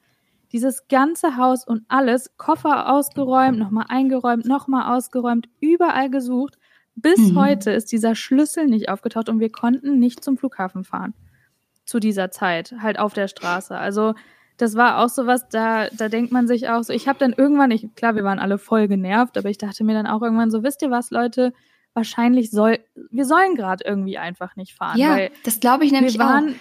dieses 0.52 0.88
ganze 0.88 1.38
Haus 1.38 1.66
und 1.66 1.84
alles, 1.88 2.38
Koffer 2.38 2.92
ausgeräumt, 2.94 3.58
nochmal 3.58 3.86
eingeräumt, 3.90 4.46
nochmal 4.46 4.96
ausgeräumt, 4.96 5.50
überall 5.60 6.10
gesucht. 6.10 6.60
Bis 6.96 7.18
mhm. 7.18 7.40
heute 7.40 7.72
ist 7.72 7.92
dieser 7.92 8.16
Schlüssel 8.16 8.68
nicht 8.68 8.90
aufgetaucht 8.90 9.30
und 9.30 9.40
wir 9.40 9.52
konnten 9.52 10.00
nicht 10.00 10.24
zum 10.24 10.38
Flughafen 10.38 10.84
fahren. 10.84 11.14
Zu 11.86 12.00
dieser 12.00 12.32
Zeit, 12.32 12.76
halt 12.80 13.00
auf 13.00 13.14
der 13.14 13.28
Straße. 13.28 13.78
Also, 13.78 14.14
das 14.58 14.76
war 14.76 15.00
auch 15.00 15.10
so 15.10 15.26
was, 15.26 15.50
da, 15.50 15.88
da 15.90 16.10
denkt 16.10 16.32
man 16.32 16.48
sich 16.48 16.70
auch 16.70 16.84
so, 16.84 16.94
ich 16.94 17.08
habe 17.08 17.20
dann 17.20 17.34
irgendwann, 17.34 17.72
ich, 17.72 17.94
klar, 17.96 18.16
wir 18.16 18.24
waren 18.24 18.40
alle 18.40 18.58
voll 18.58 18.88
genervt, 18.88 19.38
aber 19.38 19.50
ich 19.50 19.58
dachte 19.58 19.84
mir 19.84 19.94
dann 19.94 20.08
auch 20.08 20.22
irgendwann 20.22 20.52
so, 20.52 20.64
wisst 20.64 20.82
ihr 20.82 20.92
was, 20.92 21.12
Leute, 21.12 21.54
wahrscheinlich 21.94 22.52
soll, 22.52 22.80
wir 23.10 23.26
sollen 23.26 23.56
gerade 23.56 23.84
irgendwie 23.86 24.18
einfach 24.18 24.56
nicht 24.56 24.76
fahren. 24.76 24.98
Ja, 24.98 25.18
das 25.44 25.60
glaube 25.60 25.86
ich 25.86 25.92
nämlich 25.92 26.14
wir 26.14 26.26
waren, 26.26 26.50
auch. 26.50 26.56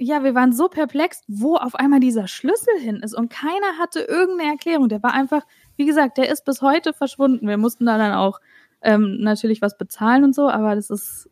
Ja, 0.00 0.22
wir 0.22 0.34
waren 0.34 0.52
so 0.52 0.68
perplex, 0.68 1.22
wo 1.26 1.56
auf 1.56 1.74
einmal 1.74 1.98
dieser 1.98 2.28
Schlüssel 2.28 2.78
hin 2.78 3.00
ist 3.02 3.14
und 3.14 3.30
keiner 3.30 3.78
hatte 3.80 4.00
irgendeine 4.00 4.50
Erklärung. 4.50 4.88
Der 4.88 5.02
war 5.02 5.12
einfach, 5.12 5.42
wie 5.76 5.86
gesagt, 5.86 6.18
der 6.18 6.30
ist 6.30 6.44
bis 6.44 6.62
heute 6.62 6.92
verschwunden. 6.92 7.48
Wir 7.48 7.58
mussten 7.58 7.86
da 7.86 7.98
dann 7.98 8.14
auch 8.14 8.40
ähm, 8.82 9.18
natürlich 9.20 9.62
was 9.62 9.76
bezahlen 9.76 10.24
und 10.24 10.34
so, 10.34 10.48
aber 10.48 10.74
das 10.74 10.90
ist, 10.90 11.30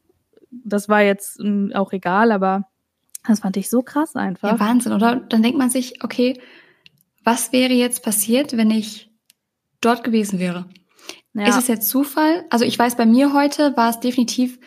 das 0.51 0.89
war 0.89 1.03
jetzt 1.03 1.41
ähm, 1.41 1.73
auch 1.75 1.93
egal, 1.93 2.33
aber 2.33 2.69
das 3.27 3.41
fand 3.41 3.57
ich 3.57 3.69
so 3.69 3.83
krass 3.83 4.17
einfach. 4.17 4.53
Ja, 4.53 4.61
Wahnsinn, 4.61 4.93
oder? 4.93 5.17
Dann 5.17 5.43
denkt 5.43 5.59
man 5.59 5.71
sich, 5.71 6.03
okay, 6.05 6.41
was 7.25 7.53
wäre 7.53 7.73
jetzt 7.73 8.05
passiert, 8.05 8.57
wenn 8.57 8.71
ich 8.71 9.11
dort 9.81 10.05
gewesen 10.05 10.39
wäre? 10.39 10.67
Ja. 11.35 11.49
Ist 11.49 11.59
es 11.59 11.69
jetzt 11.69 11.89
Zufall? 11.89 12.45
Also 12.51 12.65
ich 12.65 12.79
weiß, 12.79 12.97
bei 12.97 13.05
mir 13.05 13.33
heute 13.33 13.77
war 13.77 13.91
es 13.91 14.01
definitiv 14.01 14.59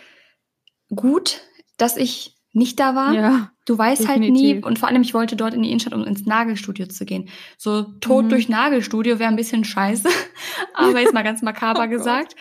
gut, 0.93 1.41
dass 1.77 1.98
ich 1.98 2.36
nicht 2.51 2.79
da 2.79 2.95
war. 2.95 3.13
Ja, 3.13 3.51
Du 3.70 3.78
weißt 3.78 4.08
halt 4.08 4.20
nie, 4.20 4.28
definitiv. 4.32 4.66
und 4.66 4.80
vor 4.80 4.90
allem, 4.90 5.04
ich 5.04 5.14
wollte 5.14 5.36
dort 5.36 5.54
in 5.54 5.62
die 5.62 5.70
Innenstadt, 5.70 5.94
um 5.94 6.04
ins 6.04 6.26
Nagelstudio 6.26 6.88
zu 6.88 7.06
gehen. 7.06 7.30
So 7.58 7.84
tot 7.84 8.26
Mhm. 8.26 8.30
durch 8.30 8.50
Nagelstudio 8.50 9.20
wäre 9.20 9.30
ein 9.30 9.36
bisschen 9.36 9.64
scheiße, 9.64 10.10
aber 10.74 11.00
jetzt 11.00 11.14
mal 11.14 11.24
ganz 11.24 11.42
makaber 11.44 11.82
Oh 11.84 11.88
Gott. 11.88 11.90
gesagt. 11.92 12.36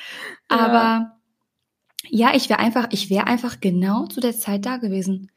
Ja. 0.50 0.56
Aber 0.58 1.16
ja, 2.08 2.34
ich 2.34 2.48
wäre 2.48 2.60
einfach, 2.60 2.88
ich 2.92 3.10
wäre 3.10 3.26
einfach 3.26 3.60
genau 3.60 4.06
zu 4.06 4.20
der 4.20 4.36
Zeit 4.38 4.64
da 4.64 4.78
gewesen. 4.78 5.30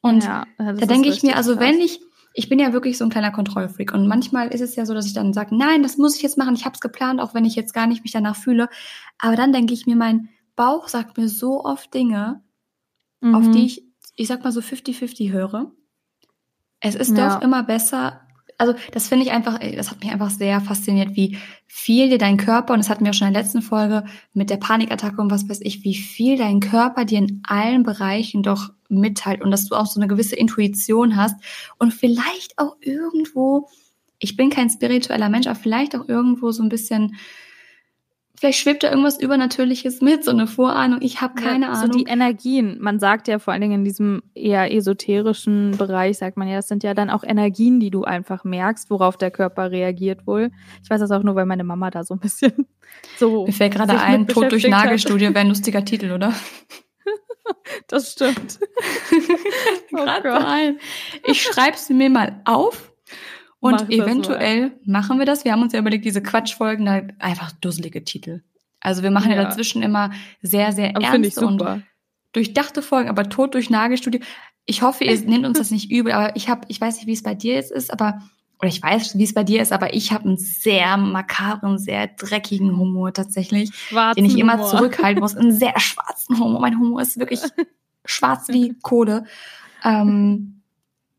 Und 0.00 0.22
ja, 0.22 0.44
da 0.58 0.72
denke 0.74 1.08
ich 1.08 1.24
mir, 1.24 1.34
also 1.36 1.56
krass. 1.56 1.64
wenn 1.64 1.80
ich, 1.80 2.00
ich 2.34 2.48
bin 2.48 2.60
ja 2.60 2.72
wirklich 2.72 2.96
so 2.98 3.02
ein 3.04 3.10
kleiner 3.10 3.32
Kontrollfreak 3.32 3.92
und 3.92 4.06
manchmal 4.06 4.48
ist 4.54 4.60
es 4.60 4.76
ja 4.76 4.86
so, 4.86 4.94
dass 4.94 5.06
ich 5.06 5.14
dann 5.14 5.32
sage, 5.32 5.56
nein, 5.56 5.82
das 5.82 5.96
muss 5.96 6.14
ich 6.14 6.22
jetzt 6.22 6.38
machen, 6.38 6.54
ich 6.54 6.64
habe 6.64 6.74
es 6.74 6.80
geplant, 6.80 7.20
auch 7.20 7.34
wenn 7.34 7.44
ich 7.44 7.56
jetzt 7.56 7.74
gar 7.74 7.88
nicht 7.88 8.04
mich 8.04 8.12
danach 8.12 8.36
fühle. 8.36 8.68
Aber 9.18 9.34
dann 9.34 9.52
denke 9.52 9.74
ich 9.74 9.86
mir, 9.86 9.96
mein 9.96 10.28
Bauch 10.54 10.86
sagt 10.86 11.18
mir 11.18 11.28
so 11.28 11.64
oft 11.64 11.92
Dinge, 11.94 12.42
auf 13.22 13.42
Mhm. 13.48 13.52
die 13.52 13.64
ich, 13.66 13.82
ich 14.16 14.26
sag 14.28 14.42
mal 14.42 14.52
so 14.52 14.60
50-50 14.60 15.30
höre. 15.32 15.70
Es 16.80 16.94
ist 16.94 17.16
Ja. 17.16 17.36
doch 17.36 17.42
immer 17.42 17.62
besser. 17.62 18.20
Also, 18.58 18.74
das 18.92 19.08
finde 19.08 19.26
ich 19.26 19.32
einfach, 19.32 19.58
das 19.58 19.90
hat 19.90 20.00
mich 20.02 20.10
einfach 20.10 20.30
sehr 20.30 20.62
fasziniert, 20.62 21.14
wie 21.14 21.36
viel 21.66 22.08
dir 22.08 22.16
dein 22.16 22.38
Körper, 22.38 22.72
und 22.72 22.78
das 22.78 22.88
hatten 22.88 23.04
wir 23.04 23.10
auch 23.10 23.14
schon 23.14 23.28
in 23.28 23.34
der 23.34 23.42
letzten 23.42 23.60
Folge 23.60 24.04
mit 24.32 24.48
der 24.48 24.56
Panikattacke 24.56 25.20
und 25.20 25.30
was 25.30 25.46
weiß 25.46 25.60
ich, 25.62 25.84
wie 25.84 25.94
viel 25.94 26.38
dein 26.38 26.60
Körper 26.60 27.04
dir 27.04 27.18
in 27.18 27.42
allen 27.46 27.82
Bereichen 27.82 28.42
doch 28.42 28.70
mitteilt 28.88 29.42
und 29.42 29.50
dass 29.50 29.66
du 29.68 29.74
auch 29.74 29.84
so 29.86 30.00
eine 30.00 30.08
gewisse 30.08 30.36
Intuition 30.36 31.16
hast 31.16 31.36
und 31.78 31.92
vielleicht 31.92 32.58
auch 32.58 32.76
irgendwo, 32.80 33.68
ich 34.18 34.36
bin 34.36 34.48
kein 34.48 34.70
spiritueller 34.70 35.28
Mensch, 35.28 35.46
aber 35.48 35.56
vielleicht 35.58 35.94
auch 35.94 36.08
irgendwo 36.08 36.50
so 36.50 36.62
ein 36.62 36.70
bisschen, 36.70 37.16
vielleicht 38.38 38.58
schwebt 38.58 38.82
da 38.82 38.90
irgendwas 38.90 39.20
Übernatürliches 39.20 40.00
mit, 40.00 40.24
so 40.24 40.30
eine 40.30 40.46
Vorahnung, 40.46 41.00
ich 41.02 41.20
habe 41.20 41.34
keine 41.34 41.66
ja, 41.66 41.72
Ahnung. 41.72 41.92
So 41.92 41.98
die 41.98 42.04
Energien. 42.04 42.78
Man 42.80 42.98
sagt 42.98 43.28
ja 43.28 43.38
vor 43.38 43.52
allen 43.52 43.62
Dingen 43.62 43.80
in 43.80 43.84
diesem 43.84 44.22
eher 44.34 44.72
esoterischen 44.72 45.76
Bereich, 45.76 46.18
sagt 46.18 46.36
man 46.36 46.48
ja, 46.48 46.56
das 46.56 46.68
sind 46.68 46.82
ja 46.84 46.94
dann 46.94 47.10
auch 47.10 47.24
Energien, 47.24 47.80
die 47.80 47.90
du 47.90 48.04
einfach 48.04 48.44
merkst, 48.44 48.90
worauf 48.90 49.16
der 49.16 49.30
Körper 49.30 49.70
reagiert 49.70 50.26
wohl. 50.26 50.50
Ich 50.82 50.90
weiß 50.90 51.00
das 51.00 51.10
auch 51.10 51.22
nur, 51.22 51.34
weil 51.34 51.46
meine 51.46 51.64
Mama 51.64 51.90
da 51.90 52.04
so 52.04 52.14
ein 52.14 52.20
bisschen 52.20 52.66
so. 53.18 53.46
Mir 53.46 53.52
fällt 53.52 53.74
gerade 53.74 53.98
ein, 53.98 54.26
Tod 54.26 54.52
durch. 54.52 54.66
Nagelstudio 54.66 55.30
wäre 55.30 55.40
ein 55.40 55.48
lustiger 55.48 55.84
Titel, 55.84 56.12
oder? 56.12 56.32
Das 57.86 58.12
stimmt. 58.12 58.58
Oh 59.92 59.98
Gerade 59.98 60.44
ein. 60.44 60.78
Ich 61.24 61.42
schreibe 61.42 61.76
es 61.76 61.88
mir 61.88 62.10
mal 62.10 62.40
auf 62.44 62.92
und 63.60 63.72
Mach 63.72 63.88
eventuell 63.88 64.72
machen 64.84 65.18
wir 65.18 65.26
das. 65.26 65.44
Wir 65.44 65.52
haben 65.52 65.62
uns 65.62 65.72
ja 65.72 65.78
überlegt, 65.80 66.04
diese 66.04 66.22
Quatschfolgen, 66.22 66.86
da 66.86 67.02
einfach 67.18 67.52
dusselige 67.52 68.04
Titel. 68.04 68.42
Also 68.80 69.02
wir 69.02 69.10
machen 69.10 69.30
ja, 69.30 69.36
Ja. 69.38 69.44
dazwischen 69.44 69.82
immer 69.82 70.10
sehr, 70.42 70.72
sehr 70.72 70.90
Aber 70.96 71.04
ernste 71.04 71.46
und 71.46 71.62
durchdachte 72.32 72.82
Folgen, 72.82 73.08
aber 73.08 73.28
Tod 73.28 73.54
durch 73.54 73.70
Nagelstudio. 73.70 74.20
Ich 74.66 74.82
hoffe, 74.82 75.04
ihr 75.04 75.18
nehmt 75.22 75.46
uns 75.46 75.58
das 75.58 75.70
nicht 75.72 75.90
übel, 75.90 76.12
aber 76.12 76.36
ich 76.36 76.48
habe, 76.48 76.62
ich 76.68 76.80
weiß 76.80 76.96
nicht, 76.96 77.06
wie 77.06 77.12
es 77.12 77.22
bei 77.22 77.34
dir 77.34 77.54
jetzt 77.54 77.72
ist, 77.72 77.92
aber 77.92 78.20
oder 78.58 78.68
ich 78.68 78.82
weiß, 78.82 79.18
wie 79.18 79.24
es 79.24 79.34
bei 79.34 79.44
dir 79.44 79.60
ist, 79.60 79.70
aber 79.72 79.92
ich 79.92 80.12
habe 80.12 80.24
einen 80.24 80.38
sehr 80.38 80.96
makabren, 80.96 81.78
sehr 81.78 82.06
dreckigen 82.06 82.78
Humor 82.78 83.12
tatsächlich. 83.12 83.74
Schwarzen 83.74 84.16
den 84.16 84.30
ich 84.30 84.38
immer 84.38 84.54
Humor. 84.54 84.70
zurückhalten 84.70 85.20
muss. 85.20 85.36
Einen 85.36 85.52
sehr 85.58 85.78
schwarzen 85.78 86.38
Humor. 86.38 86.60
Mein 86.60 86.78
Humor 86.78 87.02
ist 87.02 87.18
wirklich 87.18 87.40
schwarz 88.06 88.48
wie 88.48 88.74
Kohle. 88.80 89.24
Ähm, 89.84 90.55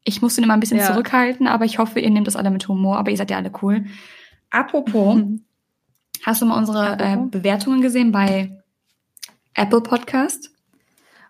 ich 0.07 0.21
muss 0.21 0.37
ihn 0.37 0.43
immer 0.43 0.53
ein 0.53 0.59
bisschen 0.59 0.77
Ja. 0.77 0.85
zurückhalten, 0.87 1.47
aber 1.47 1.65
ich 1.65 1.79
hoffe, 1.79 1.99
ihr 1.99 2.09
nehmt 2.09 2.27
das 2.27 2.35
alle 2.35 2.49
mit 2.49 2.67
Humor. 2.67 2.97
Aber 2.97 3.11
ihr 3.11 3.17
seid 3.17 3.29
ja 3.29 3.37
alle 3.37 3.51
cool. 3.61 3.85
Apropos, 4.49 5.15
Mhm. 5.15 5.43
hast 6.25 6.41
du 6.41 6.45
mal 6.45 6.57
unsere 6.57 6.97
äh? 6.99 7.17
Bewertungen 7.29 7.81
gesehen 7.81 8.11
bei 8.11 8.63
Apple 9.53 9.81
Podcast? 9.81 10.51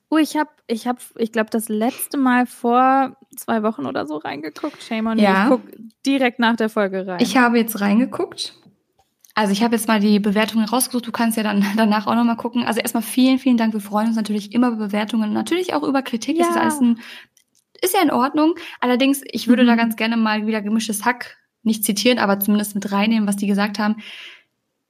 Oh, 0.10 0.18
ich 0.18 0.38
habe, 0.38 0.50
ich 0.68 0.88
habe, 0.88 1.00
ich 1.18 1.32
glaube, 1.34 1.50
das 1.50 1.68
letzte 1.68 2.18
Mal 2.18 2.46
vor 2.46 3.18
zwei 3.36 3.62
Wochen 3.64 3.86
oder 3.86 4.06
so 4.08 4.18
reingeguckt. 4.18 4.82
Shame 4.82 5.08
on 5.08 5.20
Ja. 5.20 5.34
me. 5.34 5.44
Ich 5.44 5.50
guck 5.50 5.62
direkt 6.06 6.40
nach 6.40 6.56
der 6.56 6.70
Folge 6.70 7.06
rein. 7.08 7.18
Ich 7.20 7.36
habe 7.36 7.58
jetzt 7.58 7.82
reingeguckt. 7.82 8.54
Also 9.36 9.52
ich 9.52 9.62
habe 9.64 9.76
jetzt 9.76 9.88
mal 9.88 10.00
die 10.00 10.20
Bewertungen 10.20 10.66
rausgesucht. 10.66 11.06
Du 11.06 11.12
kannst 11.12 11.36
ja 11.38 11.44
dann 11.44 11.64
danach 11.78 12.08
auch 12.08 12.16
nochmal 12.16 12.38
gucken. 12.38 12.64
Also 12.64 12.80
erstmal 12.80 13.04
vielen, 13.04 13.38
vielen 13.40 13.58
Dank. 13.58 13.74
Wir 13.74 13.82
freuen 13.82 14.08
uns 14.08 14.16
natürlich 14.16 14.54
immer 14.54 14.70
über 14.70 14.88
Bewertungen. 14.88 15.34
Natürlich 15.34 15.74
auch 15.74 15.84
über 15.84 16.02
Kritik. 16.02 16.38
Das 16.38 16.48
ist 16.50 16.56
Ja. 16.56 16.62
alles 16.62 16.80
ein, 16.80 17.00
ist 17.82 17.94
ja 17.94 18.02
in 18.02 18.12
Ordnung. 18.12 18.56
Allerdings, 18.80 19.22
ich 19.26 19.48
würde 19.48 19.64
Mhm. 19.64 19.68
da 19.68 19.76
ganz 19.76 19.96
gerne 19.96 20.18
mal 20.18 20.48
wieder 20.48 20.62
gemischtes 20.62 21.06
Hack 21.06 21.38
nicht 21.64 21.84
zitieren, 21.84 22.20
aber 22.20 22.40
zumindest 22.40 22.76
mit 22.76 22.92
reinnehmen, 22.92 23.28
was 23.28 23.36
die 23.38 23.48
gesagt 23.48 23.80
haben. 23.80 23.98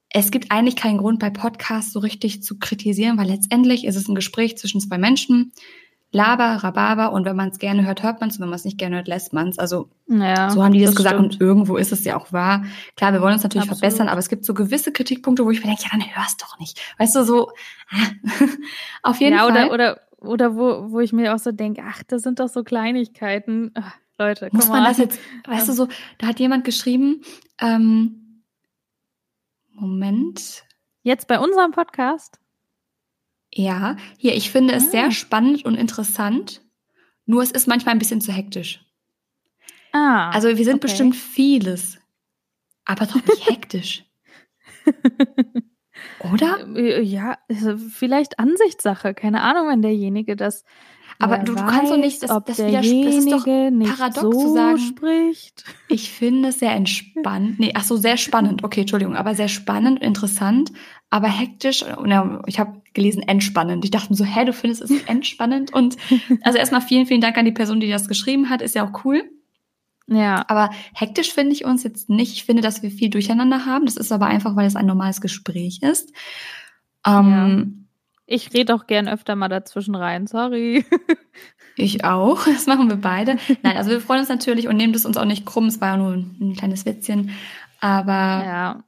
Es 0.09 0.31
gibt 0.31 0.51
eigentlich 0.51 0.75
keinen 0.75 0.99
Grund 0.99 1.19
bei 1.19 1.29
Podcasts 1.29 1.91
so 1.91 1.99
richtig 1.99 2.41
zu 2.43 2.59
kritisieren, 2.59 3.17
weil 3.17 3.27
letztendlich 3.27 3.85
ist 3.85 3.95
es 3.95 4.07
ein 4.07 4.15
Gespräch 4.15 4.57
zwischen 4.57 4.79
zwei 4.79 4.97
Menschen. 4.97 5.51
Laber, 6.13 6.63
Rhabarber 6.63 7.11
und 7.11 7.25
wenn 7.25 7.35
man 7.35 7.49
es 7.49 7.59
gerne 7.59 7.85
hört, 7.85 8.01
hört 8.01 8.21
man 8.21 8.29
es 8.29 8.37
und 8.37 8.41
wenn 8.43 8.49
man 8.49 8.55
es 8.55 8.63
nicht 8.63 8.77
gerne 8.77 8.95
hört, 8.95 9.09
lässt 9.09 9.33
man 9.33 9.49
es. 9.49 9.59
Also 9.59 9.89
ja, 10.07 10.49
so 10.51 10.63
haben 10.63 10.71
die 10.71 10.81
das, 10.81 10.95
gesagt 10.95 11.15
stimmt. 11.17 11.33
und 11.33 11.41
irgendwo 11.41 11.75
ist 11.75 11.91
es 11.91 12.05
ja 12.05 12.15
auch 12.15 12.31
wahr. 12.31 12.63
Klar, 12.95 13.11
wir 13.11 13.21
wollen 13.21 13.33
uns 13.33 13.43
natürlich 13.43 13.69
Absolut. 13.69 13.79
verbessern, 13.79 14.07
aber 14.07 14.19
es 14.19 14.29
gibt 14.29 14.45
so 14.45 14.53
gewisse 14.53 14.93
Kritikpunkte, 14.93 15.43
wo 15.43 15.51
ich 15.51 15.59
mir 15.59 15.67
denke, 15.67 15.83
ja, 15.83 15.89
dann 15.91 16.15
hör's 16.15 16.37
doch 16.37 16.57
nicht. 16.59 16.79
Weißt 16.97 17.13
du, 17.13 17.25
so 17.25 17.51
auf 19.03 19.19
jeden 19.19 19.35
ja, 19.35 19.43
Fall 19.43 19.65
oder, 19.65 19.73
oder, 19.73 20.01
oder 20.17 20.55
wo, 20.55 20.91
wo 20.91 20.99
ich 20.99 21.13
mir 21.13 21.33
auch 21.33 21.39
so 21.39 21.51
denke, 21.51 21.83
ach, 21.85 22.03
das 22.03 22.23
sind 22.23 22.39
doch 22.39 22.47
so 22.49 22.63
Kleinigkeiten. 22.63 23.71
Ach, 23.75 23.95
Leute, 24.17 24.49
muss 24.51 24.67
man 24.67 24.79
on. 24.79 24.85
das 24.85 24.97
jetzt, 24.97 25.19
weißt 25.45 25.69
du, 25.69 25.73
so, 25.73 25.87
da 26.17 26.27
hat 26.27 26.39
jemand 26.39 26.65
geschrieben, 26.65 27.21
ähm, 27.59 28.43
Moment, 29.73 30.63
Jetzt 31.03 31.27
bei 31.27 31.39
unserem 31.39 31.71
Podcast? 31.71 32.39
ja, 33.53 33.95
hier, 34.17 34.35
ich 34.35 34.51
finde 34.51 34.73
es 34.73 34.87
Ah. 34.87 34.89
sehr 34.91 35.11
spannend 35.11 35.63
und 35.65 35.75
interessant, 35.75 36.61
nur 37.25 37.41
es 37.43 37.51
ist 37.51 37.67
manchmal 37.67 37.95
ein 37.95 37.99
bisschen 37.99 38.19
zu 38.21 38.31
hektisch. 38.31 38.83
Ah. 39.93 40.29
Also 40.31 40.49
wir 40.49 40.65
sind 40.65 40.75
okay. 40.75 40.87
bestimmt 40.87 41.15
vieles, 41.15 41.97
aber 42.85 43.05
doch 43.05 43.15
nicht 43.25 43.49
hektisch. 43.49 44.03
Oder? 46.33 46.67
Äh, 46.75 47.01
Ja, 47.01 47.37
also 47.49 47.77
vielleicht 47.77 48.39
Ansichtssache. 48.39 49.13
Keine 49.13 49.41
Ahnung, 49.41 49.67
wenn 49.69 49.81
derjenige 49.81 50.35
das. 50.35 50.63
Aber 51.19 51.39
du- 51.39 51.55
du 51.55 51.65
kannst 51.65 51.91
doch 51.91 51.97
nicht- 51.97 52.21
weiß, 52.21 52.29
das- 52.29 52.43
das 52.45 52.57
widers- 52.59 52.85
das 52.85 53.15
ist 53.15 53.97
paradox 53.97 54.21
so 54.21 54.29
zu 54.31 54.53
sagen. 54.53 54.77
spricht. 54.77 55.63
Ich 55.87 56.11
finde 56.11 56.49
es 56.49 56.59
sehr 56.59 56.73
entspannt. 56.73 57.59
Nee, 57.59 57.71
ach 57.73 57.83
so, 57.83 57.97
sehr 57.97 58.17
spannend. 58.17 58.63
Okay, 58.63 58.81
Entschuldigung, 58.81 59.15
aber 59.15 59.33
sehr 59.33 59.47
spannend, 59.47 59.99
interessant, 60.03 60.71
aber 61.09 61.27
hektisch. 61.27 61.83
Na, 62.05 62.41
ich 62.45 62.59
habe 62.59 62.81
gelesen 62.93 63.23
entspannend. 63.23 63.83
Ich 63.83 63.89
dachte 63.91 64.09
mir 64.11 64.15
so, 64.15 64.25
hä, 64.25 64.45
du 64.45 64.53
findest 64.53 64.83
es 64.83 64.91
entspannend? 65.07 65.73
Und 65.73 65.97
also 66.43 66.59
erstmal 66.59 66.81
vielen, 66.81 67.07
vielen 67.07 67.21
Dank 67.21 67.35
an 67.37 67.45
die 67.45 67.51
Person, 67.51 67.79
die 67.79 67.89
das 67.89 68.07
geschrieben 68.07 68.49
hat. 68.51 68.61
Ist 68.61 68.75
ja 68.75 68.85
auch 68.87 69.03
cool. 69.05 69.23
Ja, 70.09 70.45
Aber 70.47 70.69
hektisch 70.93 71.33
finde 71.33 71.53
ich 71.53 71.65
uns 71.65 71.83
jetzt 71.83 72.09
nicht. 72.09 72.33
Ich 72.33 72.45
finde, 72.45 72.61
dass 72.61 72.81
wir 72.81 72.91
viel 72.91 73.09
durcheinander 73.09 73.65
haben. 73.65 73.85
Das 73.85 73.97
ist 73.97 74.11
aber 74.11 74.27
einfach, 74.27 74.55
weil 74.55 74.65
es 74.67 74.75
ein 74.77 74.85
normales 74.85 75.19
Gespräch 75.19 75.81
ist. 75.81 76.11
Ähm, 77.05 77.87
ich 78.25 78.53
rede 78.53 78.73
auch 78.75 78.87
gern 78.87 79.07
öfter 79.07 79.35
mal 79.35 79.49
dazwischen 79.49 79.95
rein. 79.95 80.27
Sorry. 80.27 80.85
Ich 81.79 82.03
auch. 82.03 82.43
Das 82.45 82.65
machen 82.65 82.89
wir 82.89 82.95
beide. 82.97 83.37
Nein, 83.61 83.77
also 83.77 83.91
wir 83.91 84.01
freuen 84.01 84.21
uns 84.21 84.29
natürlich 84.29 84.67
und 84.67 84.77
nehmen 84.77 84.93
das 84.93 85.05
uns 85.05 85.15
auch 85.15 85.25
nicht 85.25 85.45
krumm. 85.45 85.67
Es 85.67 85.79
war 85.79 85.89
ja 85.89 85.97
nur 85.97 86.13
ein 86.13 86.55
kleines 86.57 86.87
Witzchen. 86.87 87.29
Aber 87.79 88.11
Ja. 88.11 88.83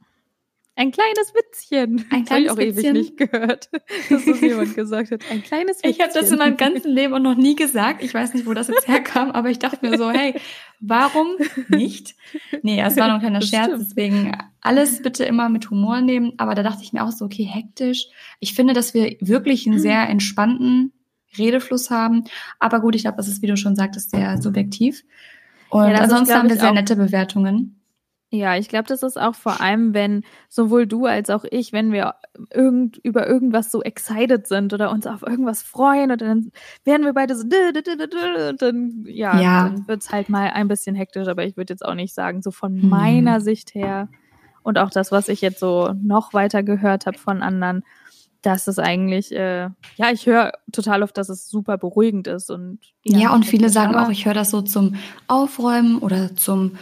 Ein 0.79 0.91
kleines 0.91 1.33
Witzchen. 1.33 2.05
Ein 2.09 2.24
Das 2.24 2.31
hab 2.31 2.39
ich 2.39 2.45
kleines 2.45 2.51
auch 2.51 2.57
ewig 2.59 2.75
Witzchen. 2.77 2.93
nicht 2.93 3.17
gehört, 3.17 3.69
dass 4.09 4.25
das 4.25 4.39
jemand 4.41 4.75
gesagt 4.75 5.12
hat. 5.12 5.21
Ein 5.29 5.43
kleines 5.43 5.77
Witzchen. 5.79 5.91
ich 5.91 6.00
habe 6.00 6.12
das 6.13 6.31
in 6.31 6.38
meinem 6.38 6.55
ganzen 6.55 6.89
Leben 6.91 7.13
auch 7.13 7.19
noch 7.19 7.36
nie 7.36 7.55
gesagt. 7.55 8.01
Ich 8.01 8.13
weiß 8.13 8.33
nicht, 8.33 8.45
wo 8.45 8.53
das 8.53 8.69
jetzt 8.69 8.88
herkam, 8.88 9.31
aber 9.31 9.50
ich 9.50 9.59
dachte 9.59 9.86
mir 9.86 9.98
so, 9.98 10.09
hey, 10.09 10.36
warum 10.79 11.27
nicht? 11.67 12.15
Nee, 12.62 12.81
es 12.81 12.95
war 12.95 13.07
noch 13.07 13.15
ein 13.15 13.19
kleiner 13.19 13.41
Scherz, 13.41 13.71
deswegen 13.77 14.31
alles 14.62 15.01
bitte 15.01 15.25
immer 15.25 15.50
mit 15.50 15.69
Humor 15.69 16.00
nehmen. 16.01 16.33
Aber 16.38 16.55
da 16.55 16.63
dachte 16.63 16.81
ich 16.83 16.93
mir 16.93 17.03
auch 17.03 17.12
so, 17.12 17.25
okay, 17.25 17.43
hektisch. 17.43 18.07
Ich 18.39 18.53
finde, 18.53 18.74
dass 18.74 18.93
wir 18.93 19.17
wirklich 19.19 19.67
einen 19.67 19.79
sehr 19.79 20.07
entspannten 20.07 20.93
Redefluss 21.38 21.89
haben. 21.89 22.24
Aber 22.59 22.79
gut, 22.79 22.95
ich 22.95 23.01
glaube, 23.01 23.17
das 23.17 23.27
ist, 23.27 23.41
wie 23.41 23.48
du 23.48 23.57
schon 23.57 23.75
sagtest, 23.75 24.12
sehr 24.12 24.41
subjektiv. 24.41 25.03
Und 25.69 25.83
Ja, 25.89 25.95
ist, 25.95 26.00
ansonsten 26.01 26.33
haben 26.36 26.50
wir 26.50 26.55
sehr 26.55 26.69
auch- 26.69 26.74
nette 26.74 26.95
Bewertungen. 26.95 27.75
Ja, 28.31 28.55
ich 28.57 28.69
glaube, 28.69 28.86
das 28.88 29.01
ist 29.01 29.19
auch 29.19 29.33
vor 29.33 29.59
allem, 29.59 29.95
wenn 29.95 30.24
sowohl 30.50 30.86
du 30.86 31.05
als 31.07 31.31
auch 31.31 31.45
ich, 31.50 31.74
wenn 31.74 31.91
wir 31.91 32.13
irgend, 32.53 32.98
über 32.98 33.27
irgendwas 33.27 33.71
so 33.71 33.81
excited 33.81 34.45
sind 34.48 34.71
oder 34.71 34.91
uns 34.91 35.07
auf 35.07 35.24
irgendwas 35.24 35.63
freuen 35.63 36.12
und 36.12 36.21
dann 36.21 36.51
werden 36.83 37.05
wir 37.05 37.13
beide 37.13 37.36
so 37.36 37.41
und 37.43 38.62
dann, 38.62 39.03
ja, 39.07 39.39
Ja. 39.41 39.63
dann 39.63 39.88
wird's 39.88 40.12
halt 40.12 40.29
mal 40.29 40.51
ein 40.51 40.67
bisschen 40.67 40.95
hektisch, 40.95 41.27
aber 41.27 41.43
ich 41.43 41.57
würde 41.57 41.74
jetzt 41.74 41.83
auch 41.83 41.95
nicht 41.95 42.13
sagen, 42.13 42.43
so 42.43 42.51
von 42.51 42.71
Hm. 42.79 42.88
meiner 42.88 43.41
Sicht 43.41 43.74
her 43.74 44.09
und 44.62 44.77
auch 44.77 44.91
das, 44.91 45.12
was 45.12 45.27
ich 45.27 45.41
jetzt 45.41 45.59
so 45.59 45.93
noch 46.00 46.31
weiter 46.33 46.62
gehört 46.62 47.07
habe 47.07 47.17
von 47.17 47.41
anderen, 47.41 47.83
dass 48.43 48.67
es 48.67 48.77
eigentlich, 48.77 49.31
äh, 49.31 49.69
ja, 49.95 50.12
ich 50.13 50.27
höre 50.27 50.53
total 50.71 51.01
oft, 51.03 51.17
dass 51.17 51.29
es 51.29 51.50
super 51.50 51.77
beruhigend 51.79 52.27
ist 52.27 52.51
und 52.51 52.79
Ja, 53.05 53.33
und 53.33 53.45
viele 53.45 53.69
sagen 53.69 53.95
auch, 53.95 54.09
ich 54.09 54.25
höre 54.25 54.33
das 54.36 54.51
so 54.51 54.62
zum 54.62 54.95
Aufräumen 55.27 55.98
oder 56.00 56.36
zum 56.36 56.77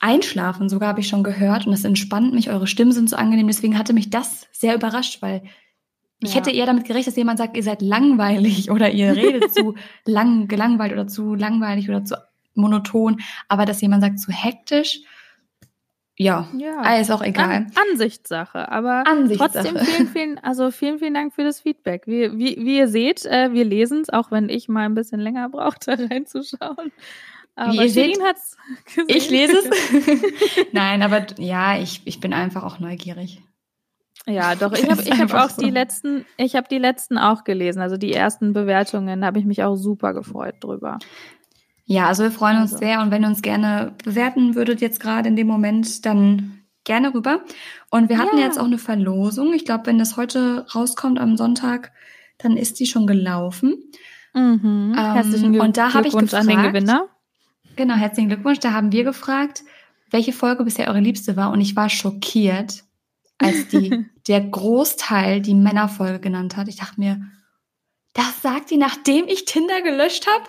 Einschlafen, 0.00 0.68
sogar 0.68 0.88
habe 0.90 1.00
ich 1.00 1.08
schon 1.08 1.22
gehört. 1.22 1.66
Und 1.66 1.72
das 1.72 1.84
entspannt 1.84 2.32
mich, 2.34 2.50
eure 2.50 2.66
Stimmen 2.66 2.92
sind 2.92 3.08
so 3.10 3.16
angenehm. 3.16 3.46
Deswegen 3.46 3.78
hatte 3.78 3.92
mich 3.92 4.10
das 4.10 4.48
sehr 4.52 4.74
überrascht, 4.74 5.20
weil 5.22 5.42
Ich 6.22 6.30
Ja. 6.34 6.40
hätte 6.40 6.50
eher 6.50 6.66
damit 6.66 6.84
gerechnet, 6.84 7.06
dass 7.08 7.16
jemand 7.16 7.38
sagt, 7.38 7.56
ihr 7.56 7.62
seid 7.62 7.80
langweilig 7.80 8.70
oder 8.70 8.90
ihr 8.90 9.14
redet 9.16 9.52
zu 9.54 9.74
lang, 10.04 10.48
gelangweilt 10.48 10.92
oder 10.92 11.06
zu 11.06 11.34
langweilig 11.34 11.88
oder 11.88 12.04
zu 12.04 12.16
monoton. 12.54 13.20
Aber 13.48 13.64
dass 13.64 13.80
jemand 13.80 14.02
sagt, 14.02 14.18
zu 14.20 14.30
hektisch, 14.32 15.00
ja, 16.16 16.46
Ja. 16.54 16.96
ist 16.96 17.10
auch 17.10 17.22
egal. 17.22 17.48
An 17.50 17.72
Ansichtssache, 17.90 18.70
aber 18.70 19.06
Ansichtssache. 19.06 19.52
trotzdem 19.68 19.78
vielen, 19.86 20.08
vielen, 20.08 20.38
also 20.38 20.70
vielen, 20.70 20.98
vielen 20.98 21.14
Dank 21.14 21.32
für 21.32 21.44
das 21.44 21.60
Feedback. 21.60 22.02
Wie, 22.06 22.30
wie, 22.36 22.56
wie 22.58 22.76
ihr 22.76 22.88
seht, 22.88 23.24
äh, 23.24 23.54
wir 23.54 23.64
lesen 23.64 24.02
es, 24.02 24.10
auch 24.10 24.30
wenn 24.30 24.50
ich 24.50 24.68
mal 24.68 24.84
ein 24.84 24.94
bisschen 24.94 25.20
länger 25.20 25.48
brauchte, 25.50 25.92
reinzuschauen. 26.10 26.92
Aber 27.60 27.72
ihr 27.84 27.90
seht, 27.90 28.20
hat's 28.22 28.56
gesehen. 28.86 29.04
Ich 29.08 29.30
lese 29.30 29.56
es. 29.58 30.64
Nein, 30.72 31.02
aber 31.02 31.26
ja, 31.38 31.78
ich, 31.78 32.02
ich 32.04 32.20
bin 32.20 32.32
einfach 32.32 32.62
auch 32.64 32.78
neugierig. 32.80 33.42
Ja, 34.26 34.54
doch. 34.54 34.72
Ich 34.72 34.88
habe 34.88 35.02
ich 35.02 35.10
hab 35.18 35.32
auch 35.34 35.52
die 35.56 35.66
so. 35.66 35.70
letzten, 35.72 36.24
ich 36.36 36.54
habe 36.56 36.68
die 36.70 36.78
letzten 36.78 37.16
auch 37.18 37.44
gelesen. 37.44 37.80
Also 37.80 37.96
die 37.96 38.12
ersten 38.12 38.52
Bewertungen, 38.52 39.20
da 39.20 39.26
habe 39.28 39.38
ich 39.38 39.44
mich 39.46 39.62
auch 39.64 39.76
super 39.76 40.12
gefreut 40.12 40.56
drüber. 40.60 40.98
Ja, 41.86 42.06
also 42.06 42.22
wir 42.24 42.30
freuen 42.30 42.60
uns 42.60 42.72
Also. 42.74 42.84
sehr 42.84 43.00
und 43.00 43.10
wenn 43.10 43.22
ihr 43.24 43.28
uns 43.28 43.42
gerne 43.42 43.94
bewerten 44.04 44.54
würdet 44.54 44.80
jetzt 44.80 45.00
gerade 45.00 45.28
in 45.28 45.36
dem 45.36 45.46
Moment, 45.46 46.04
dann 46.06 46.60
gerne 46.84 47.12
rüber. 47.14 47.40
Und 47.90 48.08
wir 48.08 48.18
hatten 48.18 48.38
Ja. 48.38 48.44
jetzt 48.44 48.58
auch 48.60 48.64
eine 48.66 48.78
Verlosung. 48.78 49.52
Ich 49.54 49.64
glaube, 49.64 49.86
wenn 49.86 49.98
das 49.98 50.16
heute 50.16 50.66
rauskommt 50.74 51.18
am 51.18 51.36
Sonntag, 51.36 51.92
dann 52.38 52.56
ist 52.56 52.78
die 52.78 52.86
schon 52.86 53.06
gelaufen. 53.06 53.74
Mhm. 54.34 54.94
Ähm, 54.96 55.14
Herzlichen 55.14 55.52
Glück 55.52 55.62
und 55.64 55.76
da 55.76 55.92
hab 55.92 56.04
ich 56.04 56.10
Glückwunsch 56.12 56.34
an 56.34 56.46
den 56.46 56.56
gefragt- 56.56 56.74
Gewinner. 56.74 57.08
Genau, 57.80 57.94
herzlichen 57.94 58.28
Glückwunsch. 58.28 58.58
Da 58.58 58.74
haben 58.74 58.92
wir 58.92 59.04
gefragt, 59.04 59.62
welche 60.10 60.34
Folge 60.34 60.64
bisher 60.64 60.88
eure 60.88 61.00
liebste 61.00 61.38
war. 61.38 61.50
Und 61.50 61.62
ich 61.62 61.76
war 61.76 61.88
schockiert, 61.88 62.84
als 63.38 63.68
die, 63.68 64.04
der 64.28 64.42
Großteil 64.42 65.40
die 65.40 65.54
Männerfolge 65.54 66.20
genannt 66.20 66.58
hat. 66.58 66.68
Ich 66.68 66.76
dachte 66.76 67.00
mir, 67.00 67.22
das 68.12 68.42
sagt 68.42 68.70
die, 68.70 68.76
nachdem 68.76 69.28
ich 69.28 69.46
Tinder 69.46 69.80
gelöscht 69.80 70.26
habe? 70.26 70.44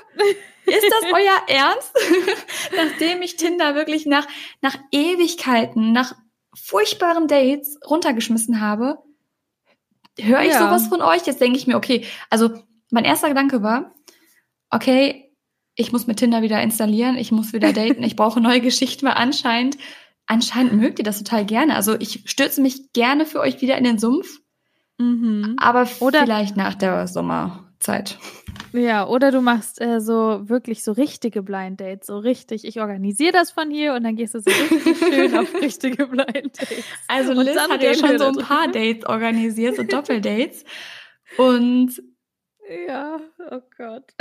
Ist 0.65 0.85
das 0.89 1.03
euer 1.13 1.47
Ernst? 1.47 1.93
nachdem 2.75 3.21
ich 3.21 3.37
Tinder 3.37 3.75
wirklich 3.75 4.05
nach, 4.05 4.27
nach 4.59 4.75
Ewigkeiten, 4.91 5.93
nach 5.93 6.13
furchtbaren 6.53 7.29
Dates 7.29 7.79
runtergeschmissen 7.89 8.59
habe, 8.59 8.97
höre 10.19 10.41
ich 10.41 10.51
Ja. 10.51 10.65
sowas 10.65 10.87
von 10.87 11.01
euch? 11.01 11.25
Jetzt 11.25 11.39
denke 11.39 11.57
ich 11.57 11.65
mir, 11.65 11.77
okay, 11.77 12.05
also 12.29 12.49
mein 12.89 13.05
erster 13.05 13.29
Gedanke 13.29 13.63
war, 13.63 13.93
okay, 14.69 15.30
ich 15.75 15.91
muss 15.91 16.07
mit 16.07 16.17
Tinder 16.17 16.41
wieder 16.41 16.61
installieren, 16.61 17.17
ich 17.17 17.31
muss 17.31 17.53
wieder 17.53 17.73
daten, 17.73 18.03
ich 18.03 18.15
brauche 18.15 18.41
neue 18.41 18.61
Geschichten, 18.61 19.05
weil 19.05 19.13
anscheinend, 19.13 19.77
anscheinend 20.27 20.73
mögt 20.73 20.99
ihr 20.99 21.05
das 21.05 21.17
total 21.17 21.45
gerne. 21.45 21.75
Also 21.75 21.95
ich 21.99 22.23
stürze 22.25 22.61
mich 22.61 22.91
gerne 22.93 23.25
für 23.25 23.39
euch 23.39 23.61
wieder 23.61 23.77
in 23.77 23.83
den 23.83 23.97
Sumpf, 23.99 24.39
Mhm. 24.97 25.55
aber 25.57 25.87
Oder- 25.99 26.21
vielleicht 26.21 26.57
nach 26.57 26.75
der 26.75 27.07
Sommerzeit. 27.07 28.19
Ja, 28.73 29.07
oder 29.07 29.31
du 29.31 29.41
machst 29.41 29.81
äh, 29.81 29.99
so 29.99 30.47
wirklich 30.47 30.83
so 30.83 30.91
richtige 30.91 31.41
Blind 31.41 31.81
Dates, 31.81 32.07
so 32.07 32.17
richtig. 32.19 32.63
Ich 32.65 32.79
organisiere 32.79 33.31
das 33.31 33.49
von 33.51 33.69
hier 33.71 33.95
und 33.95 34.03
dann 34.03 34.15
gehst 34.15 34.35
du 34.35 34.39
so 34.41 34.49
richtig 34.51 34.97
schön 34.99 35.37
auf 35.37 35.53
richtige 35.55 36.05
Blind 36.07 36.61
Dates. 36.61 36.83
Also 37.07 37.33
Liz 37.33 37.57
hat 37.57 37.81
ja 37.81 37.93
schon 37.95 38.17
so 38.19 38.25
ein 38.25 38.35
paar 38.37 38.67
Dates 38.67 39.05
organisiert, 39.05 39.75
so 39.77 39.83
Doppeldates. 39.83 40.63
Und 41.37 42.01
Ja, 42.87 43.19
oh 43.49 43.59
Gott. 43.77 44.13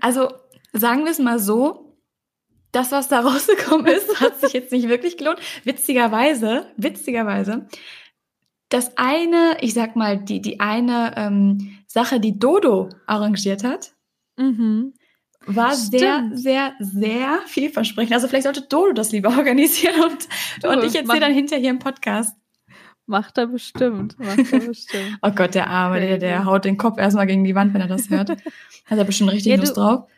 also 0.00 0.28
sagen 0.74 1.04
wir 1.04 1.10
es 1.12 1.18
mal 1.18 1.38
so, 1.38 1.96
das, 2.72 2.90
was 2.92 3.08
da 3.08 3.20
rausgekommen 3.26 3.86
ist, 3.86 4.20
hat 4.20 4.40
sich 4.40 4.52
jetzt 4.52 4.72
nicht 4.72 4.88
wirklich 4.88 5.16
gelohnt. 5.16 5.38
Witzigerweise, 5.64 6.66
witzigerweise, 6.76 7.66
das 8.68 8.96
eine, 8.96 9.56
ich 9.60 9.72
sag 9.74 9.94
mal, 9.96 10.18
die, 10.18 10.40
die 10.42 10.58
eine 10.60 11.14
ähm, 11.16 11.78
Sache, 11.86 12.18
die 12.20 12.38
Dodo 12.38 12.88
arrangiert 13.06 13.64
hat, 13.64 13.92
Mhm. 14.36 14.94
war 15.46 15.74
sehr, 15.76 16.16
Stimmt. 16.18 16.38
sehr, 16.40 16.72
sehr 16.80 17.38
vielversprechend. 17.46 18.12
Also 18.14 18.26
vielleicht 18.26 18.44
sollte 18.44 18.62
Dodo 18.62 18.92
das 18.92 19.12
lieber 19.12 19.28
organisieren 19.38 20.02
und, 20.02 20.28
Du, 20.60 20.68
und 20.70 20.82
ich 20.82 20.96
erzähle 20.96 21.20
dann 21.20 21.32
hinterher 21.32 21.60
hier 21.60 21.70
im 21.70 21.78
Podcast. 21.78 22.36
Macht 23.06 23.38
er 23.38 23.46
bestimmt. 23.46 24.18
Macht 24.18 24.52
er 24.52 24.60
bestimmt. 24.60 25.18
Oh 25.22 25.30
Gott, 25.30 25.54
der 25.54 25.68
Arme, 25.68 26.00
der, 26.00 26.18
der 26.18 26.44
haut 26.46 26.64
den 26.64 26.78
Kopf 26.78 26.98
erstmal 26.98 27.26
gegen 27.28 27.44
die 27.44 27.54
Wand, 27.54 27.74
wenn 27.74 27.82
er 27.82 27.86
das 27.86 28.08
hört. 28.10 28.30
Hat 28.30 28.98
er 28.98 29.04
bestimmt 29.04 29.30
richtig 29.30 29.52
Ja, 29.52 29.58
Lust 29.58 29.76
drauf. 29.76 30.08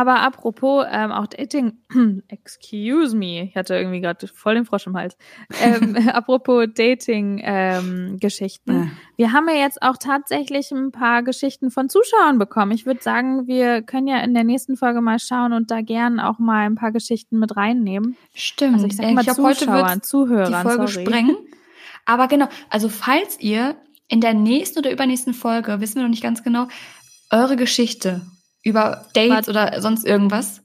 Aber 0.00 0.20
apropos 0.20 0.86
ähm, 0.90 1.12
auch 1.12 1.26
Dating, 1.26 1.74
excuse 2.28 3.14
me, 3.14 3.42
ich 3.42 3.54
hatte 3.54 3.74
irgendwie 3.74 4.00
gerade 4.00 4.26
voll 4.28 4.54
den 4.54 4.64
Frosch 4.64 4.86
im 4.86 4.96
Hals. 4.96 5.18
Ähm, 5.62 5.94
apropos 6.14 6.66
Dating-Geschichten. 6.74 8.70
Äh. 8.70 8.86
Wir 9.18 9.32
haben 9.34 9.46
ja 9.50 9.56
jetzt 9.56 9.82
auch 9.82 9.98
tatsächlich 9.98 10.70
ein 10.70 10.90
paar 10.90 11.22
Geschichten 11.22 11.70
von 11.70 11.90
Zuschauern 11.90 12.38
bekommen. 12.38 12.72
Ich 12.72 12.86
würde 12.86 13.02
sagen, 13.02 13.46
wir 13.46 13.82
können 13.82 14.06
ja 14.06 14.20
in 14.20 14.32
der 14.32 14.44
nächsten 14.44 14.78
Folge 14.78 15.02
mal 15.02 15.18
schauen 15.18 15.52
und 15.52 15.70
da 15.70 15.82
gern 15.82 16.18
auch 16.18 16.38
mal 16.38 16.64
ein 16.64 16.76
paar 16.76 16.92
Geschichten 16.92 17.38
mit 17.38 17.54
reinnehmen. 17.58 18.16
Stimmt. 18.34 18.76
Also 18.76 18.86
ich 18.86 18.96
sag 18.96 19.12
mal 19.12 19.22
heute 19.22 19.66
Zuschauern, 19.66 20.02
Zuhörern. 20.02 20.50
die 20.50 20.62
Folge 20.62 20.88
sorry. 20.88 21.04
sprengen. 21.06 21.36
Aber 22.06 22.26
genau, 22.26 22.48
also 22.70 22.88
falls 22.88 23.38
ihr 23.38 23.76
in 24.08 24.22
der 24.22 24.32
nächsten 24.32 24.78
oder 24.78 24.92
übernächsten 24.92 25.34
Folge, 25.34 25.82
wissen 25.82 25.96
wir 25.96 26.04
noch 26.04 26.08
nicht 26.08 26.22
ganz 26.22 26.42
genau, 26.42 26.68
eure 27.30 27.56
Geschichte 27.56 28.22
über 28.62 29.06
Dates 29.14 29.48
oder 29.48 29.80
sonst 29.80 30.04
irgendwas, 30.06 30.62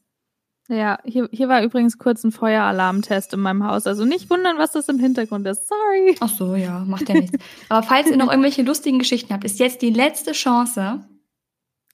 Ja, 0.67 0.97
hier, 1.05 1.29
hier 1.31 1.47
war 1.47 1.61
übrigens 1.63 1.97
kurz 1.97 2.23
ein 2.23 2.31
Feueralarmtest 2.31 3.33
in 3.33 3.39
meinem 3.39 3.65
Haus. 3.65 3.85
Also 3.87 4.03
nicht 4.05 4.29
wundern, 4.29 4.57
was 4.57 4.71
das 4.71 4.89
im 4.89 4.99
Hintergrund 4.99 5.45
ist. 5.47 5.67
Sorry. 5.67 6.15
ach 6.19 6.29
so, 6.29 6.55
ja, 6.55 6.79
macht 6.85 7.07
ja 7.09 7.15
nichts. 7.15 7.37
Aber 7.69 7.83
falls 7.83 8.07
ihr 8.09 8.17
noch 8.17 8.29
irgendwelche 8.31 8.63
lustigen 8.63 8.99
Geschichten 8.99 9.33
habt, 9.33 9.43
ist 9.43 9.59
jetzt 9.59 9.81
die 9.81 9.91
letzte 9.91 10.31
Chance, 10.33 11.07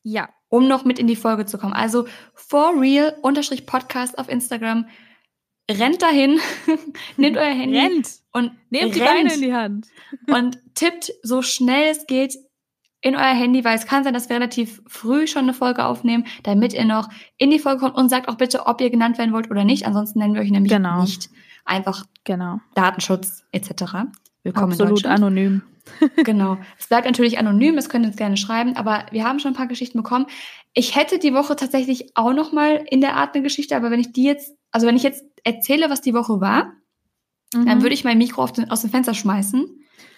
Ja. 0.04 0.30
um 0.50 0.68
noch 0.68 0.86
mit 0.86 1.00
in 1.00 1.08
die 1.08 1.16
Folge 1.18 1.46
zu 1.46 1.58
kommen. 1.58 1.74
Also 1.74 2.08
for 2.34 2.80
real 2.80 3.16
unterstrich 3.22 3.66
Podcast 3.66 4.18
auf 4.18 4.30
Instagram. 4.30 4.88
Rennt 5.70 6.02
dahin, 6.02 6.40
nehmt 7.18 7.38
euer 7.38 7.54
Handy 7.54 7.78
Rennt. 7.80 8.10
und 8.34 8.52
Nehmt 8.72 8.96
die 8.96 9.00
rennt 9.00 9.12
Beine 9.30 9.34
in 9.34 9.42
die 9.42 9.54
Hand. 9.54 9.88
und 10.28 10.60
tippt 10.76 11.14
so 11.24 11.42
schnell 11.42 11.92
es 11.92 12.08
geht 12.08 12.36
in 13.02 13.16
euer 13.16 13.34
Handy, 13.34 13.64
weil 13.66 13.76
es 13.76 13.86
kann 13.88 14.04
sein, 14.04 14.14
dass 14.14 14.30
wir 14.30 14.36
relativ 14.36 14.82
früh 14.88 15.26
schon 15.28 15.44
eine 15.44 15.54
Folge 15.54 15.86
aufnehmen, 15.86 16.26
damit 16.44 16.74
ihr 16.74 16.86
noch 16.86 17.10
in 17.38 17.50
die 17.50 17.60
Folge 17.60 17.80
kommt 17.82 17.96
und 17.96 18.10
sagt 18.10 18.28
auch 18.30 18.36
bitte, 18.38 18.68
ob 18.68 18.80
ihr 18.82 18.90
genannt 18.92 19.18
werden 19.18 19.34
wollt 19.34 19.50
oder 19.50 19.64
nicht. 19.64 19.86
Ansonsten 19.88 20.20
nennen 20.20 20.34
wir 20.36 20.42
euch 20.42 20.52
nämlich 20.52 20.72
Genau. 20.72 21.02
nicht. 21.02 21.30
Einfach 21.66 22.06
Genau. 22.24 22.60
Datenschutz 22.76 23.44
etc. 23.52 23.72
Willkommen 24.44 24.72
Absolut 24.72 24.92
Deutschland. 24.98 25.18
anonym. 25.18 25.62
Genau. 26.24 26.58
Es 26.78 26.88
bleibt 26.88 27.08
natürlich 27.08 27.40
anonym, 27.40 27.76
es 27.78 27.90
könnt 27.90 28.06
ihr 28.06 28.10
uns 28.10 28.18
gerne 28.18 28.38
schreiben, 28.38 28.76
aber 28.76 29.06
wir 29.12 29.26
haben 29.26 29.40
schon 29.40 29.52
ein 29.54 29.58
paar 29.58 29.66
Geschichten 29.68 29.98
bekommen. 29.98 30.28
Ich 30.74 30.96
hätte 30.96 31.18
die 31.18 31.34
Woche 31.34 31.56
tatsächlich 31.56 32.12
auch 32.16 32.34
noch 32.34 32.52
mal 32.52 32.84
in 32.90 33.02
der 33.02 33.16
Art 33.16 33.34
eine 33.34 33.44
Geschichte, 33.44 33.76
aber 33.76 33.90
wenn 33.90 34.00
ich 34.00 34.14
die 34.14 34.24
jetzt, 34.24 34.56
also 34.72 34.86
wenn 34.86 34.96
ich 34.96 35.02
jetzt 35.04 35.26
erzähle, 35.44 35.90
was 35.90 36.02
die 36.02 36.14
Woche 36.14 36.40
war, 36.40 36.74
Mhm. 37.54 37.66
dann 37.66 37.82
würde 37.82 37.94
ich 37.96 38.04
mein 38.06 38.18
Mikro 38.20 38.46
den, 38.48 38.70
aus 38.72 38.82
dem 38.82 38.92
Fenster 38.92 39.14
schmeißen 39.16 39.66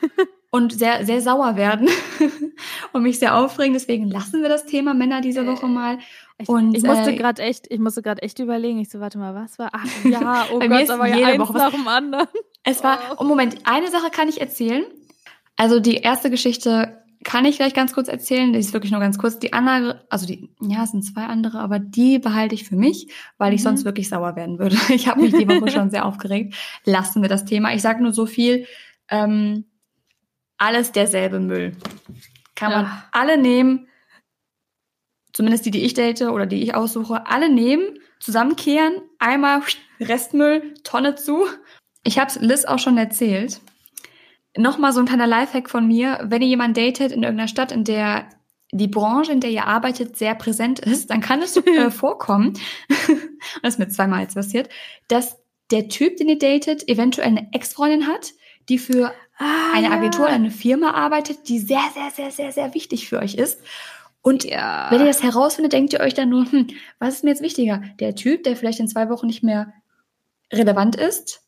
und 0.53 0.71
sehr, 0.71 1.03
sehr 1.03 1.19
sauer 1.19 1.55
werden 1.55 1.89
und 2.93 3.01
mich 3.01 3.17
sehr 3.17 3.35
aufregen. 3.35 3.73
Deswegen 3.73 4.07
lassen 4.11 4.43
wir 4.43 4.49
das 4.49 4.67
Thema 4.67 4.93
Männer 4.93 5.19
diese 5.19 5.47
Woche 5.47 5.65
mal. 5.65 5.97
Ich, 6.37 6.47
Und, 6.47 6.77
ich 6.77 6.83
musste 6.83 7.09
äh, 7.11 7.15
gerade 7.15 7.41
echt, 7.41 7.65
ich 7.71 7.79
musste 7.79 8.03
gerade 8.03 8.21
echt 8.21 8.37
überlegen. 8.37 8.77
Ich 8.77 8.91
so, 8.91 8.99
warte 8.99 9.17
mal, 9.17 9.33
was 9.33 9.57
war? 9.57 9.71
Ach 9.73 9.83
ja, 10.03 10.45
oh 10.53 10.59
Bei 10.59 10.69
mir 10.69 10.85
Gott, 10.85 10.99
war 10.99 11.07
ja 11.07 11.25
eins 11.25 11.39
Woche 11.39 11.57
nach 11.57 11.71
dem 11.71 11.87
anderen. 11.87 12.27
Es 12.63 12.83
war, 12.83 12.99
Oh. 13.11 13.15
oh 13.21 13.23
Moment, 13.23 13.57
eine 13.63 13.89
Sache 13.89 14.11
kann 14.11 14.29
ich 14.29 14.41
erzählen. 14.41 14.83
Also 15.55 15.79
die 15.79 15.95
erste 15.95 16.29
Geschichte 16.29 17.01
kann 17.23 17.45
ich 17.45 17.55
gleich 17.57 17.73
ganz 17.73 17.93
kurz 17.93 18.07
erzählen. 18.07 18.53
Die 18.53 18.59
ist 18.59 18.73
wirklich 18.73 18.91
nur 18.91 19.01
ganz 19.01 19.17
kurz. 19.17 19.39
Die 19.39 19.53
andere, 19.53 20.05
also 20.11 20.27
die, 20.27 20.51
ja, 20.61 20.83
es 20.83 20.91
sind 20.91 21.01
zwei 21.03 21.23
andere, 21.23 21.61
aber 21.61 21.79
die 21.79 22.19
behalte 22.19 22.53
ich 22.53 22.65
für 22.65 22.75
mich, 22.75 23.07
weil 23.39 23.53
ich 23.55 23.61
Mhm. 23.61 23.63
sonst 23.63 23.85
wirklich 23.85 24.07
sauer 24.07 24.35
werden 24.35 24.59
würde. 24.59 24.75
Ich 24.89 25.07
habe 25.07 25.21
mich 25.21 25.33
die 25.33 25.47
Woche 25.47 25.71
schon 25.71 25.89
sehr 25.89 26.05
aufgeregt. 26.05 26.53
Lassen 26.85 27.23
wir 27.23 27.29
das 27.29 27.43
Thema. 27.43 27.73
Ich 27.73 27.81
sage 27.81 28.03
nur 28.03 28.13
so 28.13 28.27
viel. 28.27 28.67
Ähm, 29.09 29.65
alles 30.63 30.91
derselbe 30.93 31.39
Müll. 31.39 31.73
Kann 32.55 32.71
man 32.71 32.85
Ja. 32.85 33.03
alle 33.11 33.37
nehmen, 33.37 33.87
zumindest 35.33 35.65
die, 35.65 35.71
die 35.71 35.83
ich 35.83 35.93
date 35.93 36.21
oder 36.21 36.45
die 36.45 36.63
ich 36.63 36.73
aussuche, 36.73 37.27
alle 37.27 37.49
nehmen, 37.49 37.99
zusammenkehren, 38.19 39.01
einmal 39.19 39.61
Restmüll, 39.99 40.73
Tonne 40.83 41.15
zu. 41.15 41.45
Ich 42.03 42.17
habe 42.17 42.29
es 42.29 42.39
Liz 42.39 42.63
auch 42.65 42.79
schon 42.79 42.97
erzählt. 42.97 43.59
Nochmal 44.55 44.93
so 44.93 44.99
ein 44.99 45.05
kleiner 45.05 45.27
Lifehack 45.27 45.69
von 45.69 45.85
mir. 45.87 46.19
Wenn 46.23 46.41
ihr 46.41 46.47
jemanden 46.47 46.75
datet 46.75 47.11
in 47.11 47.23
irgendeiner 47.23 47.47
Stadt, 47.47 47.71
in 47.71 47.83
der 47.83 48.29
die 48.71 48.87
Branche, 48.87 49.31
in 49.31 49.39
der 49.39 49.49
ihr 49.51 49.67
arbeitet, 49.67 50.17
sehr 50.17 50.33
präsent 50.35 50.79
ist, 50.79 51.09
dann 51.09 51.21
kann 51.21 51.41
es 51.41 51.57
äh, 51.67 51.91
vorkommen, 51.91 52.53
das 53.61 53.73
ist 53.73 53.79
mir 53.79 53.89
zweimal 53.89 54.21
jetzt 54.21 54.35
passiert, 54.35 54.69
dass 55.09 55.37
der 55.71 55.89
Typ, 55.89 56.17
den 56.17 56.29
ihr 56.29 56.39
datet, 56.39 56.87
eventuell 56.87 57.27
eine 57.27 57.49
Ex-Freundin 57.51 58.07
hat, 58.07 58.31
die 58.69 58.77
für 58.79 59.13
Ah, 59.37 59.73
eine. 59.73 59.91
Agentur 59.91 60.25
oder 60.25 60.33
eine 60.33 60.51
Firma 60.51 60.91
arbeitet, 60.91 61.47
die 61.49 61.59
sehr, 61.59 61.81
sehr, 61.93 62.11
sehr, 62.11 62.31
sehr, 62.31 62.51
sehr 62.51 62.73
wichtig 62.73 63.07
für 63.09 63.19
euch 63.19 63.35
ist. 63.35 63.59
Und 64.21 64.43
Ja. 64.45 64.87
wenn 64.89 64.99
ihr 65.01 65.07
das 65.07 65.23
herausfindet, 65.23 65.73
denkt 65.73 65.93
ihr 65.93 65.99
euch 65.99 66.13
dann 66.13 66.29
nur, 66.29 66.49
hm, 66.51 66.67
was 66.99 67.15
ist 67.15 67.23
mir 67.23 67.31
jetzt 67.31 67.41
wichtiger? 67.41 67.81
Der 67.99 68.15
Typ, 68.15 68.43
der 68.43 68.55
vielleicht 68.55 68.79
in 68.79 68.87
zwei 68.87 69.09
Wochen 69.09 69.27
nicht 69.27 69.43
mehr 69.43 69.73
relevant 70.51 70.95
ist? 70.95 71.41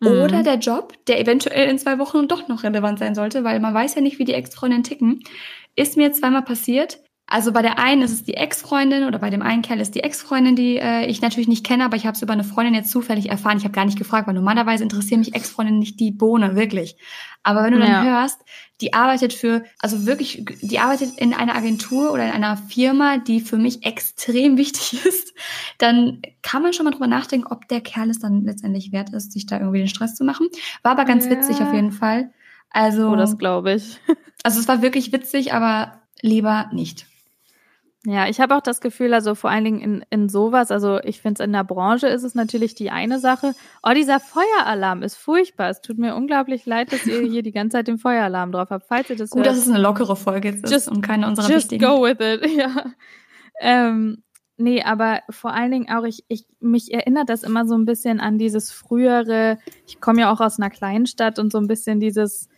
oder 0.00 0.44
der 0.44 0.58
Job, 0.58 0.94
der 1.08 1.18
eventuell 1.18 1.68
in 1.68 1.76
zwei 1.76 1.98
Wochen 1.98 2.28
doch 2.28 2.46
noch 2.46 2.62
relevant 2.62 3.00
sein 3.00 3.16
sollte, 3.16 3.42
weil 3.42 3.58
man 3.58 3.74
weiß 3.74 3.96
ja 3.96 4.00
nicht, 4.00 4.20
wie 4.20 4.24
die 4.24 4.32
Ex-Freundinnen 4.34 4.84
ticken, 4.84 5.24
ist 5.74 5.96
mir 5.96 6.12
zweimal 6.12 6.42
passiert. 6.42 7.00
Also 7.30 7.52
bei 7.52 7.60
der 7.60 7.78
einen 7.78 8.00
ist 8.00 8.12
es 8.12 8.24
die 8.24 8.34
Ex-Freundin 8.34 9.04
oder 9.04 9.18
bei 9.18 9.28
dem 9.28 9.42
einen 9.42 9.60
Kerl 9.60 9.80
ist 9.80 9.94
die 9.94 10.02
Ex-Freundin, 10.02 10.56
die 10.56 10.78
äh, 10.78 11.04
ich 11.04 11.20
natürlich 11.20 11.46
nicht 11.46 11.64
kenne, 11.64 11.84
aber 11.84 11.94
ich 11.94 12.06
habe 12.06 12.14
es 12.16 12.22
über 12.22 12.32
eine 12.32 12.42
Freundin 12.42 12.72
jetzt 12.72 12.90
zufällig 12.90 13.28
erfahren. 13.28 13.58
Ich 13.58 13.64
habe 13.64 13.74
gar 13.74 13.84
nicht 13.84 13.98
gefragt, 13.98 14.26
weil 14.26 14.34
normalerweise 14.34 14.82
interessieren 14.82 15.20
mich 15.20 15.34
Ex-Freundinnen 15.34 15.78
nicht 15.78 16.00
die 16.00 16.10
Bohne, 16.10 16.56
wirklich. 16.56 16.96
Aber 17.42 17.62
wenn 17.62 17.74
du 17.74 17.80
dann 17.80 18.04
hörst, 18.04 18.40
die 18.80 18.94
arbeitet 18.94 19.34
für, 19.34 19.62
also 19.78 20.06
wirklich, 20.06 20.42
die 20.62 20.78
arbeitet 20.78 21.18
in 21.18 21.34
einer 21.34 21.54
Agentur 21.54 22.12
oder 22.12 22.24
in 22.24 22.30
einer 22.30 22.56
Firma, 22.56 23.18
die 23.18 23.40
für 23.40 23.58
mich 23.58 23.84
extrem 23.84 24.56
wichtig 24.56 25.04
ist, 25.04 25.34
dann 25.76 26.22
kann 26.40 26.62
man 26.62 26.72
schon 26.72 26.84
mal 26.84 26.92
drüber 26.92 27.08
nachdenken, 27.08 27.46
ob 27.48 27.68
der 27.68 27.82
Kerl 27.82 28.08
es 28.08 28.20
dann 28.20 28.44
letztendlich 28.44 28.90
wert 28.90 29.10
ist, 29.10 29.32
sich 29.32 29.44
da 29.44 29.58
irgendwie 29.58 29.80
den 29.80 29.88
Stress 29.88 30.14
zu 30.14 30.24
machen. 30.24 30.48
War 30.82 30.92
aber 30.92 31.04
ganz 31.04 31.26
ja. 31.26 31.32
witzig 31.32 31.60
auf 31.60 31.74
jeden 31.74 31.92
Fall. 31.92 32.30
Also. 32.70 33.10
Oh, 33.10 33.16
das 33.16 33.36
glaube 33.36 33.74
ich. 33.74 34.00
Also 34.44 34.60
es 34.60 34.68
war 34.68 34.82
wirklich 34.82 35.12
witzig, 35.12 35.52
aber 35.52 36.00
lieber 36.22 36.70
nicht. 36.72 37.06
Ja, 38.10 38.26
ich 38.26 38.40
habe 38.40 38.56
auch 38.56 38.62
das 38.62 38.80
Gefühl, 38.80 39.12
also 39.12 39.34
vor 39.34 39.50
allen 39.50 39.64
Dingen 39.64 39.80
in, 39.82 40.04
in 40.08 40.28
sowas, 40.30 40.70
also 40.70 40.98
ich 41.02 41.20
finde 41.20 41.42
es 41.42 41.46
in 41.46 41.52
der 41.52 41.62
Branche 41.62 42.06
ist 42.06 42.22
es 42.22 42.34
natürlich 42.34 42.74
die 42.74 42.90
eine 42.90 43.18
Sache. 43.18 43.52
Oh, 43.82 43.90
dieser 43.94 44.18
Feueralarm 44.18 45.02
ist 45.02 45.16
furchtbar. 45.16 45.68
Es 45.68 45.82
tut 45.82 45.98
mir 45.98 46.16
unglaublich 46.16 46.64
leid, 46.64 46.90
dass 46.90 47.04
ihr 47.04 47.20
hier 47.20 47.42
die 47.42 47.52
ganze 47.52 47.76
Zeit 47.76 47.86
den 47.86 47.98
Feueralarm 47.98 48.50
drauf 48.50 48.70
habt. 48.70 48.86
Falls 48.88 49.10
ihr 49.10 49.16
das 49.16 49.28
Gut, 49.28 49.40
hört, 49.40 49.48
dass 49.48 49.58
es 49.58 49.68
eine 49.68 49.78
lockere 49.78 50.16
Folge 50.16 50.48
jetzt 50.48 50.62
just, 50.62 50.86
ist 50.86 50.88
und 50.88 51.02
keine 51.02 51.26
unserer 51.26 51.50
just 51.50 51.70
wichtigen. 51.70 51.84
go 51.84 52.02
with 52.02 52.16
it, 52.18 52.50
ja. 52.56 52.86
Ähm, 53.60 54.22
nee, 54.56 54.82
aber 54.82 55.20
vor 55.28 55.52
allen 55.52 55.72
Dingen 55.72 55.90
auch, 55.90 56.04
ich, 56.04 56.24
ich, 56.28 56.46
mich 56.60 56.94
erinnert 56.94 57.28
das 57.28 57.42
immer 57.42 57.66
so 57.66 57.74
ein 57.74 57.84
bisschen 57.84 58.20
an 58.20 58.38
dieses 58.38 58.70
frühere, 58.70 59.58
ich 59.86 60.00
komme 60.00 60.22
ja 60.22 60.32
auch 60.32 60.40
aus 60.40 60.58
einer 60.58 60.70
Kleinstadt 60.70 61.38
und 61.38 61.52
so 61.52 61.58
ein 61.58 61.66
bisschen 61.66 62.00
dieses, 62.00 62.48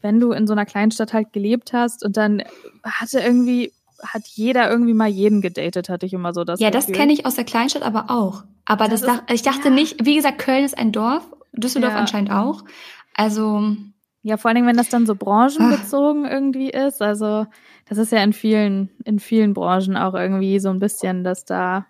wenn 0.00 0.18
du 0.18 0.32
in 0.32 0.46
so 0.46 0.54
einer 0.54 0.64
Kleinstadt 0.64 1.12
halt 1.12 1.34
gelebt 1.34 1.74
hast 1.74 2.02
und 2.02 2.16
dann 2.16 2.42
hatte 2.82 3.20
irgendwie 3.20 3.70
hat 4.02 4.26
jeder 4.26 4.70
irgendwie 4.70 4.94
mal 4.94 5.08
jeden 5.08 5.40
gedatet, 5.40 5.88
hatte 5.88 6.06
ich 6.06 6.12
immer 6.12 6.32
so 6.32 6.44
das 6.44 6.60
Ja, 6.60 6.70
Gefühl. 6.70 6.92
das 6.92 6.98
kenne 6.98 7.12
ich 7.12 7.26
aus 7.26 7.34
der 7.34 7.44
Kleinstadt 7.44 7.82
aber 7.82 8.10
auch. 8.10 8.44
Aber 8.64 8.88
das, 8.88 9.02
das 9.02 9.16
ist, 9.16 9.22
ich 9.30 9.42
dachte 9.42 9.68
ja. 9.68 9.74
nicht, 9.74 10.04
wie 10.04 10.16
gesagt, 10.16 10.38
Köln 10.38 10.64
ist 10.64 10.76
ein 10.76 10.92
Dorf, 10.92 11.24
Düsseldorf 11.52 11.92
ja. 11.92 11.98
anscheinend 11.98 12.30
auch. 12.30 12.64
Also. 13.14 13.76
Ja, 14.22 14.38
vor 14.38 14.48
allen 14.48 14.56
Dingen, 14.56 14.66
wenn 14.66 14.76
das 14.76 14.88
dann 14.88 15.04
so 15.04 15.14
branchenbezogen 15.14 16.24
Ach. 16.26 16.30
irgendwie 16.30 16.70
ist. 16.70 17.02
Also, 17.02 17.46
das 17.86 17.98
ist 17.98 18.10
ja 18.10 18.22
in 18.22 18.32
vielen, 18.32 18.88
in 19.04 19.18
vielen 19.18 19.52
Branchen 19.52 19.96
auch 19.98 20.14
irgendwie 20.14 20.58
so 20.60 20.70
ein 20.70 20.78
bisschen, 20.78 21.24
dass 21.24 21.44
da 21.44 21.86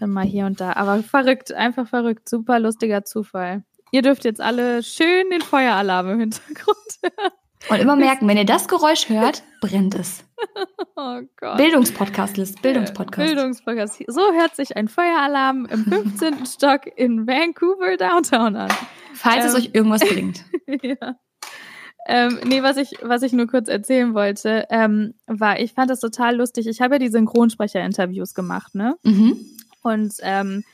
dann 0.00 0.10
mal 0.10 0.24
hier 0.24 0.46
und 0.46 0.60
da. 0.60 0.72
Aber 0.72 1.02
verrückt, 1.02 1.52
einfach 1.52 1.86
verrückt. 1.86 2.28
Super 2.28 2.58
lustiger 2.58 3.04
Zufall. 3.04 3.62
Ihr 3.92 4.02
dürft 4.02 4.24
jetzt 4.24 4.40
alle 4.40 4.82
schön 4.82 5.30
den 5.30 5.42
Feueralarm 5.42 6.10
im 6.10 6.18
Hintergrund 6.20 6.76
hören. 7.02 7.32
Und 7.72 7.80
immer 7.80 7.96
merken, 7.96 8.28
wenn 8.28 8.36
ihr 8.36 8.44
das 8.44 8.68
Geräusch 8.68 9.08
hört, 9.08 9.42
brennt 9.60 9.94
es. 9.94 10.24
Oh 10.96 11.20
Gott. 11.36 11.56
Bildungspodcast, 11.56 12.36
List, 12.36 12.62
Bildungspodcast. 12.62 13.26
Bildungspodcast. 13.26 14.02
So 14.08 14.32
hört 14.32 14.56
sich 14.56 14.76
ein 14.76 14.88
Feueralarm 14.88 15.66
im 15.66 15.84
15. 16.16 16.46
Stock 16.46 16.86
in 16.96 17.26
Vancouver 17.26 17.96
Downtown 17.96 18.56
an. 18.56 18.70
Falls 19.14 19.44
ähm, 19.44 19.50
es 19.50 19.54
euch 19.54 19.70
irgendwas 19.72 20.00
bringt. 20.02 20.44
ja. 20.82 21.16
Ähm, 22.06 22.40
nee, 22.44 22.62
was 22.62 22.76
ich, 22.76 22.96
was 23.02 23.22
ich 23.22 23.32
nur 23.32 23.46
kurz 23.46 23.68
erzählen 23.68 24.12
wollte, 24.14 24.66
ähm, 24.70 25.14
war, 25.26 25.60
ich 25.60 25.72
fand 25.72 25.88
das 25.90 26.00
total 26.00 26.36
lustig. 26.36 26.66
Ich 26.66 26.80
habe 26.80 26.96
ja 26.96 26.98
die 26.98 27.08
Synchronsprecher-Interviews 27.08 28.34
gemacht, 28.34 28.74
ne? 28.74 28.96
Mhm. 29.04 29.38
Und 29.82 30.14
ähm, 30.22 30.64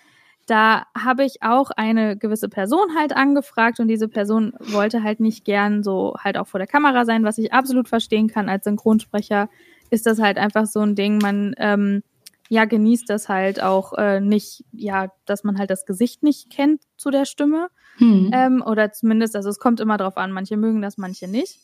da 0.49 0.87
habe 0.97 1.25
ich 1.25 1.43
auch 1.43 1.71
eine 1.71 2.17
gewisse 2.17 2.49
Person 2.49 2.97
halt 2.97 3.15
angefragt 3.15 3.81
und 3.81 3.89
diese 3.89 4.09
Person 4.09 4.55
wollte 4.59 5.03
halt 5.03 5.21
nicht 5.21 5.45
gern 5.45 5.83
so 5.83 6.15
halt 6.19 6.39
auch 6.39 6.47
vor 6.47 6.59
der 6.59 6.67
Kamera 6.67 7.05
sein, 7.05 7.23
was 7.23 7.37
ich 7.37 7.53
absolut 7.53 7.87
verstehen 7.87 8.29
kann. 8.29 8.49
Als 8.49 8.65
Synchronsprecher 8.65 9.51
ist 9.91 10.07
das 10.07 10.21
halt 10.21 10.39
einfach 10.39 10.67
so 10.67 10.81
ein 10.81 10.95
Ding, 10.95 11.19
man 11.19 11.55
ähm, 11.59 12.03
ja 12.49 12.65
genießt 12.65 13.11
das 13.11 13.29
halt 13.29 13.63
auch 13.63 13.93
äh, 13.99 14.21
nicht, 14.21 14.65
ja, 14.73 15.13
dass 15.27 15.45
man 15.45 15.59
halt 15.59 15.69
das 15.69 15.85
Gesicht 15.85 16.23
nicht 16.23 16.51
kennt 16.51 16.83
zu 16.97 17.11
der 17.11 17.27
Stimme. 17.27 17.69
Hm. 17.99 18.31
Ähm, 18.33 18.63
oder 18.65 18.91
zumindest, 18.93 19.37
also 19.37 19.51
es 19.51 19.59
kommt 19.59 19.81
immer 19.81 19.99
drauf 19.99 20.17
an, 20.17 20.33
manche 20.33 20.57
mögen 20.57 20.81
das, 20.81 20.97
manche 20.97 21.29
nicht. 21.29 21.59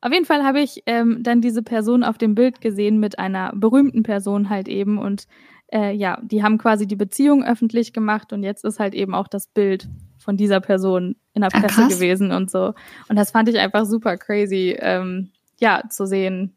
Auf 0.00 0.12
jeden 0.12 0.24
Fall 0.24 0.42
habe 0.42 0.60
ich 0.60 0.82
ähm, 0.86 1.22
dann 1.22 1.40
diese 1.40 1.62
Person 1.62 2.02
auf 2.02 2.18
dem 2.18 2.34
Bild 2.34 2.60
gesehen 2.60 2.98
mit 2.98 3.18
einer 3.18 3.52
berühmten 3.54 4.02
Person 4.02 4.50
halt 4.50 4.68
eben 4.68 4.98
und 4.98 5.26
äh, 5.72 5.92
ja, 5.92 6.18
die 6.22 6.42
haben 6.42 6.58
quasi 6.58 6.86
die 6.86 6.96
Beziehung 6.96 7.44
öffentlich 7.44 7.92
gemacht 7.92 8.32
und 8.32 8.42
jetzt 8.42 8.64
ist 8.64 8.78
halt 8.78 8.94
eben 8.94 9.14
auch 9.14 9.28
das 9.28 9.48
Bild 9.48 9.88
von 10.18 10.36
dieser 10.36 10.60
Person 10.60 11.16
in 11.34 11.42
der 11.42 11.54
ah, 11.54 11.60
Presse 11.60 11.82
ah, 11.84 11.88
gewesen 11.88 12.32
und 12.32 12.50
so. 12.50 12.74
Und 13.08 13.16
das 13.16 13.30
fand 13.30 13.48
ich 13.48 13.58
einfach 13.58 13.84
super 13.84 14.16
crazy, 14.16 14.76
ähm, 14.78 15.30
ja, 15.58 15.82
zu 15.88 16.06
sehen. 16.06 16.56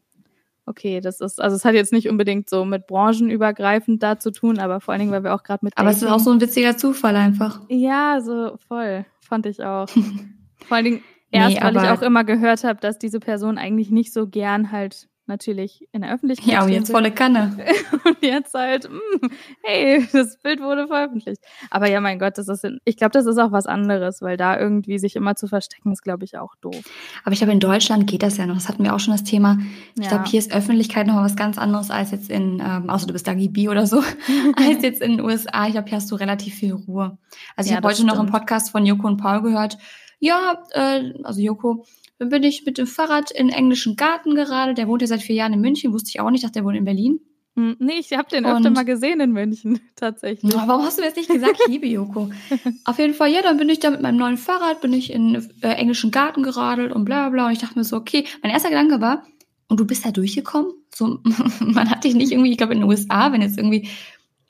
Okay, 0.66 1.00
das 1.00 1.20
ist, 1.20 1.40
also 1.40 1.56
es 1.56 1.64
hat 1.64 1.74
jetzt 1.74 1.92
nicht 1.92 2.08
unbedingt 2.08 2.48
so 2.48 2.64
mit 2.64 2.86
branchenübergreifend 2.86 4.02
da 4.02 4.18
zu 4.18 4.30
tun, 4.30 4.58
aber 4.58 4.80
vor 4.80 4.92
allen 4.92 5.00
Dingen, 5.00 5.12
weil 5.12 5.24
wir 5.24 5.34
auch 5.34 5.42
gerade 5.42 5.64
mit. 5.64 5.76
Aber 5.76 5.90
es 5.90 6.02
ist 6.02 6.08
auch 6.08 6.20
so 6.20 6.30
ein 6.30 6.40
witziger 6.40 6.76
Zufall 6.76 7.16
einfach. 7.16 7.60
Ja, 7.68 8.20
so 8.20 8.56
voll, 8.68 9.04
fand 9.20 9.46
ich 9.46 9.62
auch. 9.64 9.88
vor 10.68 10.76
allen 10.76 10.84
Dingen 10.84 11.02
erst, 11.30 11.56
nee, 11.56 11.62
weil 11.62 11.76
ich 11.76 11.90
auch 11.90 12.02
immer 12.02 12.24
gehört 12.24 12.62
habe, 12.62 12.80
dass 12.80 12.98
diese 12.98 13.18
Person 13.18 13.58
eigentlich 13.58 13.90
nicht 13.90 14.12
so 14.12 14.28
gern 14.28 14.70
halt 14.70 15.08
natürlich 15.30 15.88
in 15.92 16.02
der 16.02 16.12
Öffentlichkeit. 16.12 16.48
Ja, 16.48 16.64
und 16.64 16.68
jetzt 16.68 16.90
volle 16.90 17.10
Kanne. 17.10 17.56
und 18.04 18.18
jetzt 18.20 18.52
halt, 18.52 18.90
mh, 18.90 18.98
hm, 18.98 19.30
hey, 19.62 20.06
das 20.12 20.36
Bild 20.42 20.60
wurde 20.60 20.86
veröffentlicht. 20.86 21.40
Aber 21.70 21.88
ja, 21.88 22.00
mein 22.00 22.18
Gott, 22.18 22.36
das 22.36 22.48
ist, 22.48 22.66
ich 22.84 22.96
glaube, 22.98 23.12
das 23.12 23.24
ist 23.24 23.38
auch 23.38 23.52
was 23.52 23.64
anderes, 23.64 24.20
weil 24.20 24.36
da 24.36 24.58
irgendwie 24.58 24.98
sich 24.98 25.16
immer 25.16 25.36
zu 25.36 25.48
verstecken, 25.48 25.92
ist, 25.92 26.02
glaube 26.02 26.24
ich, 26.24 26.36
auch 26.36 26.54
doof. 26.60 26.82
Aber 27.24 27.32
ich 27.32 27.38
glaube, 27.38 27.52
in 27.52 27.60
Deutschland 27.60 28.06
geht 28.06 28.22
das 28.22 28.36
ja 28.36 28.46
noch. 28.46 28.56
Das 28.56 28.68
hatten 28.68 28.84
wir 28.84 28.94
auch 28.94 29.00
schon 29.00 29.14
das 29.14 29.24
Thema. 29.24 29.58
Ich 29.96 30.04
ja. 30.04 30.10
glaube, 30.10 30.24
hier 30.26 30.40
ist 30.40 30.52
Öffentlichkeit 30.52 31.06
noch 31.06 31.16
was 31.16 31.36
ganz 31.36 31.56
anderes 31.56 31.90
als 31.90 32.10
jetzt 32.10 32.28
in, 32.28 32.60
ähm, 32.60 32.90
außer 32.90 33.06
du 33.06 33.14
bist 33.14 33.26
Dagi 33.26 33.48
B 33.48 33.68
oder 33.68 33.86
so, 33.86 34.02
als 34.56 34.82
jetzt 34.82 35.00
in 35.00 35.12
den 35.12 35.20
USA. 35.24 35.66
Ich 35.66 35.72
glaube, 35.72 35.88
hier 35.88 35.96
hast 35.96 36.10
du 36.10 36.16
relativ 36.16 36.54
viel 36.54 36.74
Ruhe. 36.74 37.16
Also 37.56 37.68
ich 37.68 37.70
ja, 37.70 37.76
habe 37.76 37.88
heute 37.88 37.96
stimmt. 37.96 38.10
noch 38.10 38.18
einen 38.18 38.30
Podcast 38.30 38.70
von 38.70 38.84
Joko 38.84 39.06
und 39.06 39.16
Paul 39.16 39.42
gehört. 39.42 39.78
Ja, 40.18 40.62
äh, 40.72 41.14
also 41.24 41.40
Joko, 41.40 41.86
dann 42.20 42.28
bin 42.28 42.42
ich 42.42 42.66
mit 42.66 42.76
dem 42.76 42.86
Fahrrad 42.86 43.30
in 43.30 43.48
den 43.48 43.56
englischen 43.56 43.96
Garten 43.96 44.34
geradelt. 44.34 44.76
Der 44.76 44.86
wohnt 44.86 45.00
ja 45.00 45.08
seit 45.08 45.22
vier 45.22 45.36
Jahren 45.36 45.54
in 45.54 45.60
München, 45.62 45.94
wusste 45.94 46.10
ich 46.10 46.20
auch 46.20 46.30
nicht, 46.30 46.44
dachte, 46.44 46.52
der 46.52 46.64
wohnt 46.64 46.76
in 46.76 46.84
Berlin. 46.84 47.18
Hm, 47.56 47.76
nee, 47.78 47.94
ich 47.98 48.12
habe 48.12 48.28
den 48.28 48.44
öfter 48.44 48.68
mal 48.68 48.84
gesehen 48.84 49.20
in 49.20 49.32
München, 49.32 49.80
tatsächlich. 49.96 50.54
Oh, 50.54 50.62
warum 50.66 50.84
hast 50.84 50.98
du 50.98 51.00
mir 51.00 51.08
jetzt 51.08 51.16
nicht 51.16 51.30
gesagt, 51.30 51.58
liebe 51.66 51.86
Joko? 51.86 52.30
Auf 52.84 52.98
jeden 52.98 53.14
Fall, 53.14 53.32
ja, 53.32 53.40
dann 53.40 53.56
bin 53.56 53.70
ich 53.70 53.80
da 53.80 53.90
mit 53.90 54.02
meinem 54.02 54.18
neuen 54.18 54.36
Fahrrad, 54.36 54.82
bin 54.82 54.92
ich 54.92 55.10
in 55.10 55.48
äh, 55.62 55.68
englischen 55.68 56.10
Garten 56.10 56.42
geradelt 56.42 56.92
und 56.92 57.06
bla 57.06 57.30
bla. 57.30 57.46
Und 57.46 57.52
ich 57.52 57.58
dachte 57.58 57.78
mir 57.78 57.84
so, 57.84 57.96
okay, 57.96 58.26
mein 58.42 58.52
erster 58.52 58.68
Gedanke 58.68 59.00
war, 59.00 59.24
und 59.68 59.80
du 59.80 59.86
bist 59.86 60.04
da 60.04 60.10
durchgekommen? 60.10 60.72
So, 60.94 61.20
man 61.60 61.88
hat 61.88 62.04
dich 62.04 62.14
nicht 62.14 62.32
irgendwie, 62.32 62.50
ich 62.50 62.58
glaube 62.58 62.74
in 62.74 62.80
den 62.80 62.88
USA, 62.88 63.32
wenn 63.32 63.40
jetzt 63.40 63.56
irgendwie 63.56 63.88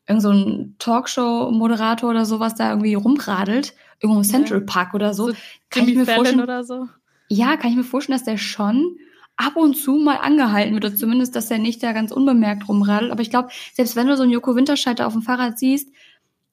irgend 0.09 0.23
so 0.23 0.31
ein 0.31 0.75
Talkshow-Moderator 0.81 2.11
oder 2.11 2.25
sowas 2.25 2.57
da 2.57 2.71
irgendwie 2.71 2.95
rumradelt, 2.95 3.75
irgendwo 4.01 4.23
im 4.23 4.27
Central 4.27 4.63
Park 4.63 4.93
oder 4.95 5.15
so, 5.15 5.29
so 5.29 5.35
kann 5.69 5.89
ich 5.89 5.95
mir 5.95 6.07
vorstellen, 6.07 6.41
oder 6.41 6.65
so. 6.65 6.89
Ja, 7.33 7.57
kann 7.57 7.71
ich 7.71 7.77
mir 7.77 7.85
vorstellen, 7.85 8.19
dass 8.19 8.25
der 8.25 8.39
schon 8.39 8.97
ab 9.37 9.57
und 9.57 9.75
zu 9.75 9.93
mal 9.93 10.17
angehalten 10.17 10.75
wird, 10.75 10.85
oder 10.85 10.95
zumindest, 10.95 11.35
dass 11.37 11.51
er 11.51 11.59
nicht 11.59 11.83
da 11.83 11.93
ganz 11.93 12.11
unbemerkt 12.11 12.69
rumradelt. 12.69 13.13
Aber 13.13 13.23
ich 13.23 13.31
glaube, 13.31 13.51
selbst 13.73 13.97
wenn 13.97 14.09
du 14.09 14.17
so 14.17 14.25
einen 14.25 14.33
Joko 14.33 14.57
Winterscheiter 14.57 15.07
auf 15.07 15.13
dem 15.13 15.23
Fahrrad 15.23 15.59
siehst, 15.59 15.89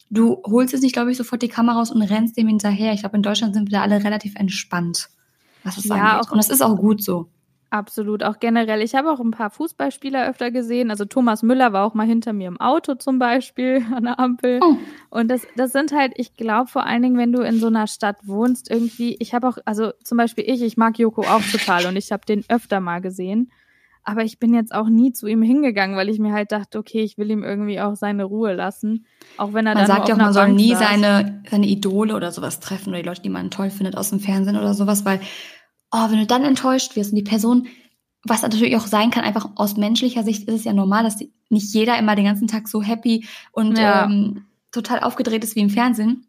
du 0.09 0.41
holst 0.45 0.73
jetzt 0.73 0.83
nicht, 0.83 0.93
glaube 0.93 1.11
ich, 1.11 1.17
sofort 1.17 1.41
die 1.41 1.49
Kamera 1.49 1.79
raus 1.79 1.91
und 1.91 2.01
rennst 2.01 2.37
dem 2.37 2.47
hinterher. 2.47 2.93
Ich 2.93 3.01
glaube, 3.01 3.17
in 3.17 3.23
Deutschland 3.23 3.55
sind 3.55 3.69
wir 3.69 3.79
da 3.79 3.81
alle 3.81 4.03
relativ 4.03 4.35
entspannt, 4.35 5.09
was 5.63 5.75
das 5.75 5.85
ja, 5.85 5.95
angeht. 5.95 6.27
Auch 6.27 6.31
und 6.31 6.37
das 6.37 6.49
ist 6.49 6.61
auch 6.61 6.77
gut 6.77 7.03
so. 7.03 7.27
Absolut, 7.69 8.23
auch 8.23 8.39
generell. 8.39 8.81
Ich 8.81 8.95
habe 8.95 9.11
auch 9.11 9.19
ein 9.19 9.31
paar 9.31 9.49
Fußballspieler 9.49 10.29
öfter 10.29 10.51
gesehen. 10.51 10.89
Also 10.89 11.03
Thomas 11.03 11.43
Müller 11.43 11.73
war 11.73 11.85
auch 11.85 11.93
mal 11.93 12.07
hinter 12.07 12.31
mir 12.31 12.47
im 12.47 12.59
Auto 12.61 12.95
zum 12.95 13.19
Beispiel 13.19 13.83
an 13.93 14.03
der 14.03 14.19
Ampel. 14.19 14.59
Oh. 14.63 14.77
Und 15.09 15.29
das, 15.29 15.45
das 15.57 15.73
sind 15.73 15.91
halt, 15.91 16.13
ich 16.15 16.35
glaube 16.35 16.69
vor 16.69 16.85
allen 16.85 17.01
Dingen, 17.01 17.17
wenn 17.17 17.33
du 17.33 17.41
in 17.41 17.59
so 17.59 17.67
einer 17.67 17.87
Stadt 17.87 18.17
wohnst, 18.23 18.71
irgendwie, 18.71 19.17
ich 19.19 19.33
habe 19.33 19.49
auch, 19.49 19.57
also 19.65 19.91
zum 20.03 20.17
Beispiel 20.17 20.45
ich, 20.47 20.61
ich 20.61 20.77
mag 20.77 20.97
Joko 20.97 21.21
auch 21.21 21.41
total 21.51 21.87
und 21.87 21.97
ich 21.97 22.11
habe 22.11 22.25
den 22.25 22.45
öfter 22.47 22.79
mal 22.79 23.01
gesehen. 23.01 23.51
Aber 24.09 24.23
ich 24.23 24.39
bin 24.39 24.53
jetzt 24.53 24.73
auch 24.73 24.87
nie 24.87 25.11
zu 25.11 25.27
ihm 25.27 25.41
hingegangen, 25.41 25.97
weil 25.97 26.07
ich 26.07 26.17
mir 26.17 26.31
halt 26.31 26.53
dachte, 26.53 26.79
okay, 26.79 27.01
ich 27.01 27.17
will 27.17 27.29
ihm 27.29 27.43
irgendwie 27.43 27.81
auch 27.81 27.97
seine 27.97 28.23
Ruhe 28.23 28.53
lassen. 28.53 29.05
Auch 29.35 29.51
wenn 29.51 29.67
er 29.67 29.73
man 29.73 29.85
dann 29.85 29.87
sagt 29.87 30.07
ja 30.07 30.15
auch, 30.15 30.19
man 30.19 30.31
soll 30.31 30.53
nie 30.53 30.73
seine, 30.75 31.43
seine 31.51 31.65
Idole 31.65 32.15
oder 32.15 32.31
sowas 32.31 32.61
treffen 32.61 32.91
oder 32.91 32.99
die 33.01 33.05
Leute, 33.09 33.21
die 33.21 33.29
man 33.29 33.51
toll 33.51 33.69
findet 33.69 33.97
aus 33.97 34.11
dem 34.11 34.21
Fernsehen 34.21 34.55
oder 34.55 34.73
sowas, 34.73 35.03
weil 35.03 35.19
oh, 35.91 36.09
wenn 36.09 36.19
du 36.19 36.25
dann 36.25 36.43
enttäuscht 36.43 36.95
wirst 36.95 37.11
und 37.11 37.17
die 37.17 37.23
Person, 37.23 37.67
was 38.23 38.41
natürlich 38.41 38.75
auch 38.75 38.87
sein 38.87 39.11
kann, 39.11 39.23
einfach 39.23 39.49
aus 39.55 39.77
menschlicher 39.77 40.23
Sicht 40.23 40.47
ist 40.47 40.55
es 40.55 40.63
ja 40.63 40.73
normal, 40.73 41.03
dass 41.03 41.19
nicht 41.49 41.73
jeder 41.73 41.97
immer 41.97 42.15
den 42.15 42.25
ganzen 42.25 42.47
Tag 42.47 42.67
so 42.67 42.81
happy 42.81 43.25
und 43.51 43.77
ja. 43.77 44.05
ähm, 44.05 44.45
total 44.71 44.99
aufgedreht 44.99 45.43
ist 45.43 45.55
wie 45.55 45.61
im 45.61 45.69
Fernsehen. 45.69 46.25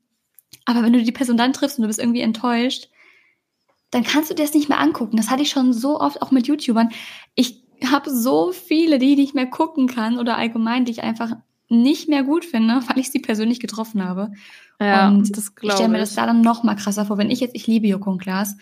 Aber 0.64 0.82
wenn 0.82 0.92
du 0.92 1.02
die 1.02 1.12
Person 1.12 1.36
dann 1.36 1.52
triffst 1.52 1.78
und 1.78 1.82
du 1.82 1.88
bist 1.88 1.98
irgendwie 1.98 2.20
enttäuscht, 2.20 2.88
dann 3.90 4.04
kannst 4.04 4.30
du 4.30 4.34
dir 4.34 4.42
das 4.42 4.54
nicht 4.54 4.68
mehr 4.68 4.80
angucken. 4.80 5.16
Das 5.16 5.30
hatte 5.30 5.42
ich 5.42 5.50
schon 5.50 5.72
so 5.72 6.00
oft 6.00 6.22
auch 6.22 6.30
mit 6.30 6.46
YouTubern. 6.46 6.90
Ich 7.34 7.62
habe 7.84 8.10
so 8.10 8.52
viele, 8.52 8.98
die 8.98 9.12
ich 9.12 9.16
nicht 9.16 9.34
mehr 9.34 9.46
gucken 9.46 9.86
kann 9.86 10.18
oder 10.18 10.36
allgemein, 10.36 10.84
die 10.84 10.92
ich 10.92 11.02
einfach 11.02 11.32
nicht 11.68 12.08
mehr 12.08 12.22
gut 12.22 12.44
finde, 12.44 12.80
weil 12.86 12.98
ich 12.98 13.10
sie 13.10 13.20
persönlich 13.20 13.60
getroffen 13.60 14.04
habe. 14.04 14.32
Ja, 14.80 15.08
und 15.08 15.36
das 15.36 15.52
ich 15.60 15.72
stelle 15.72 15.88
mir 15.88 15.98
das 15.98 16.14
da 16.14 16.24
dann 16.24 16.40
noch 16.40 16.62
mal 16.62 16.76
krasser 16.76 17.04
vor, 17.04 17.18
wenn 17.18 17.30
ich 17.30 17.40
jetzt, 17.40 17.56
ich 17.56 17.66
liebe 17.66 17.88
Joko 17.88 18.10
und 18.10 18.18
Klaas, 18.18 18.56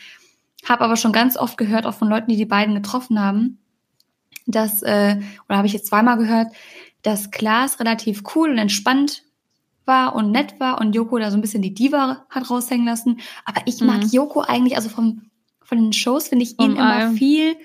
habe 0.68 0.85
aber 0.85 0.96
schon 0.96 1.12
ganz 1.12 1.37
oft 1.37 1.57
gehört, 1.59 1.87
auch 1.87 1.94
von 1.94 2.09
Leuten, 2.09 2.31
die 2.31 2.37
die 2.37 2.44
beiden 2.46 2.74
getroffen 2.74 3.20
haben, 3.20 3.59
dass, 4.46 4.83
äh, 4.83 5.16
oder 5.48 5.59
habe 5.59 5.66
ich 5.66 5.72
jetzt 5.72 5.87
zweimal 5.87 6.16
gehört, 6.18 6.48
dass 7.02 7.31
Klaas 7.31 7.81
relativ 7.81 8.22
cool 8.35 8.50
und 8.50 8.59
entspannt 8.59 9.22
war 9.85 10.14
und 10.16 10.33
nett 10.33 10.59
war 10.59 10.81
und 10.81 10.94
Joko 10.94 11.18
da 11.18 11.31
so 11.31 11.37
ein 11.37 11.40
bisschen 11.40 11.62
die 11.62 11.74
Diva 11.74 12.26
hat 12.29 12.50
raushängen 12.50 12.87
lassen. 12.87 13.20
Aber 13.44 13.61
ich 13.66 13.81
mag 13.81 14.02
Mhm. 14.02 14.09
Joko 14.11 14.40
eigentlich, 14.40 14.76
also 14.76 14.88
vom, 14.88 15.31
von 15.62 15.79
den 15.79 15.92
Shows 15.92 16.29
finde 16.29 16.44
ich 16.44 16.59
ihn 16.61 16.72
Von 16.72 16.76
immer 16.76 17.11
viel 17.12 17.57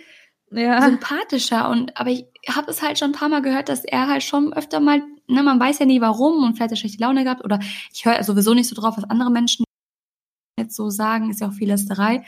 Ja, 0.51 0.81
sympathischer 0.81 1.69
und 1.69 1.97
aber 1.97 2.09
ich 2.11 2.25
habe 2.49 2.69
es 2.69 2.81
halt 2.81 2.99
schon 2.99 3.11
ein 3.11 3.13
paar 3.13 3.29
Mal 3.29 3.41
gehört, 3.41 3.69
dass 3.69 3.85
er 3.85 4.07
halt 4.07 4.21
schon 4.23 4.53
öfter 4.53 4.79
mal, 4.79 5.01
ne, 5.27 5.43
man 5.43 5.59
weiß 5.59 5.79
ja 5.79 5.85
nie 5.85 6.01
warum 6.01 6.43
und 6.43 6.53
vielleicht 6.53 6.63
hat 6.63 6.71
er 6.71 6.75
schlechte 6.77 7.01
Laune 7.01 7.23
gehabt 7.23 7.43
oder 7.43 7.59
ich 7.93 8.05
höre 8.05 8.23
sowieso 8.23 8.53
nicht 8.53 8.67
so 8.67 8.75
drauf, 8.75 8.97
was 8.97 9.09
andere 9.09 9.31
Menschen 9.31 9.63
jetzt 10.59 10.75
so 10.75 10.89
sagen, 10.89 11.29
ist 11.31 11.39
ja 11.41 11.47
auch 11.47 11.53
viel 11.53 11.69
Lästerei. 11.69 12.23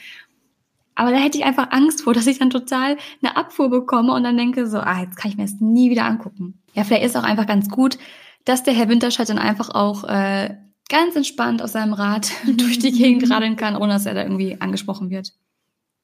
Aber 0.95 1.12
da 1.12 1.17
hätte 1.17 1.38
ich 1.38 1.45
einfach 1.45 1.71
Angst 1.71 2.01
vor, 2.01 2.13
dass 2.13 2.27
ich 2.27 2.39
dann 2.39 2.49
total 2.49 2.97
eine 3.21 3.36
Abfuhr 3.36 3.69
bekomme 3.69 4.13
und 4.13 4.23
dann 4.23 4.38
denke 4.38 4.67
so, 4.67 4.79
ah, 4.79 5.01
jetzt 5.01 5.17
kann 5.17 5.32
ich 5.32 5.38
mir 5.38 5.43
das 5.43 5.60
nie 5.60 5.89
wieder 5.89 6.06
angucken. 6.06 6.60
Ja, 6.73 6.84
vielleicht 6.84 7.06
ist 7.06 7.17
auch 7.17 7.23
einfach 7.23 7.47
ganz 7.47 7.69
gut, 7.69 7.97
dass 8.45 8.63
der 8.63 8.73
Herr 8.73 8.89
Winterscheid 8.89 9.29
dann 9.29 9.39
einfach 9.39 9.69
auch 9.69 10.03
äh, 10.03 10.56
ganz 10.89 11.15
entspannt 11.15 11.62
aus 11.62 11.73
seinem 11.73 11.93
Rad 11.93 12.32
durch 12.58 12.79
die 12.79 12.91
Gegend 12.91 13.29
radeln 13.32 13.56
kann, 13.56 13.75
ohne 13.75 13.93
dass 13.93 14.06
er 14.06 14.13
da 14.13 14.23
irgendwie 14.23 14.60
angesprochen 14.60 15.10
wird. 15.10 15.34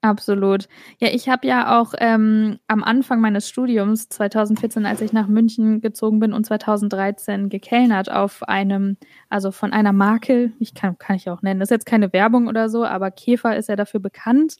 absolut. 0.02 0.68
Ja, 1.00 1.10
ich 1.10 1.28
habe 1.28 1.46
ja 1.48 1.80
auch 1.80 1.94
ähm, 1.98 2.60
am 2.68 2.84
Anfang 2.84 3.20
meines 3.20 3.50
Studiums 3.50 4.10
2014, 4.10 4.86
als 4.86 5.02
ich 5.02 5.12
nach 5.12 5.28
München 5.28 5.82
gezogen 5.82 6.20
bin 6.20 6.34
und 6.34 6.46
2013 6.46 7.50
gekellnert 7.50 8.10
auf 8.10 8.48
einem, 8.48 8.98
also 9.30 9.52
von 9.52 9.74
einer 9.74 9.92
Marke, 9.92 10.54
ich 10.60 10.74
kann, 10.74 10.98
kann 10.98 11.18
ich 11.18 11.30
auch 11.30 11.42
nennen, 11.42 11.60
das 11.60 11.68
ist 11.68 11.76
jetzt 11.76 11.86
keine 11.86 12.14
Werbung 12.14 12.48
oder 12.48 12.70
so, 12.70 12.86
aber 12.86 13.12
Käfer 13.12 13.58
ist 13.58 13.70
ja 13.70 13.76
dafür 13.76 14.00
bekannt, 14.00 14.56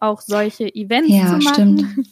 auch 0.00 0.20
solche 0.20 0.72
Events 0.74 1.10
Ja, 1.10 1.26
zu 1.38 1.44
machen. 1.44 1.76
stimmt. 1.78 1.84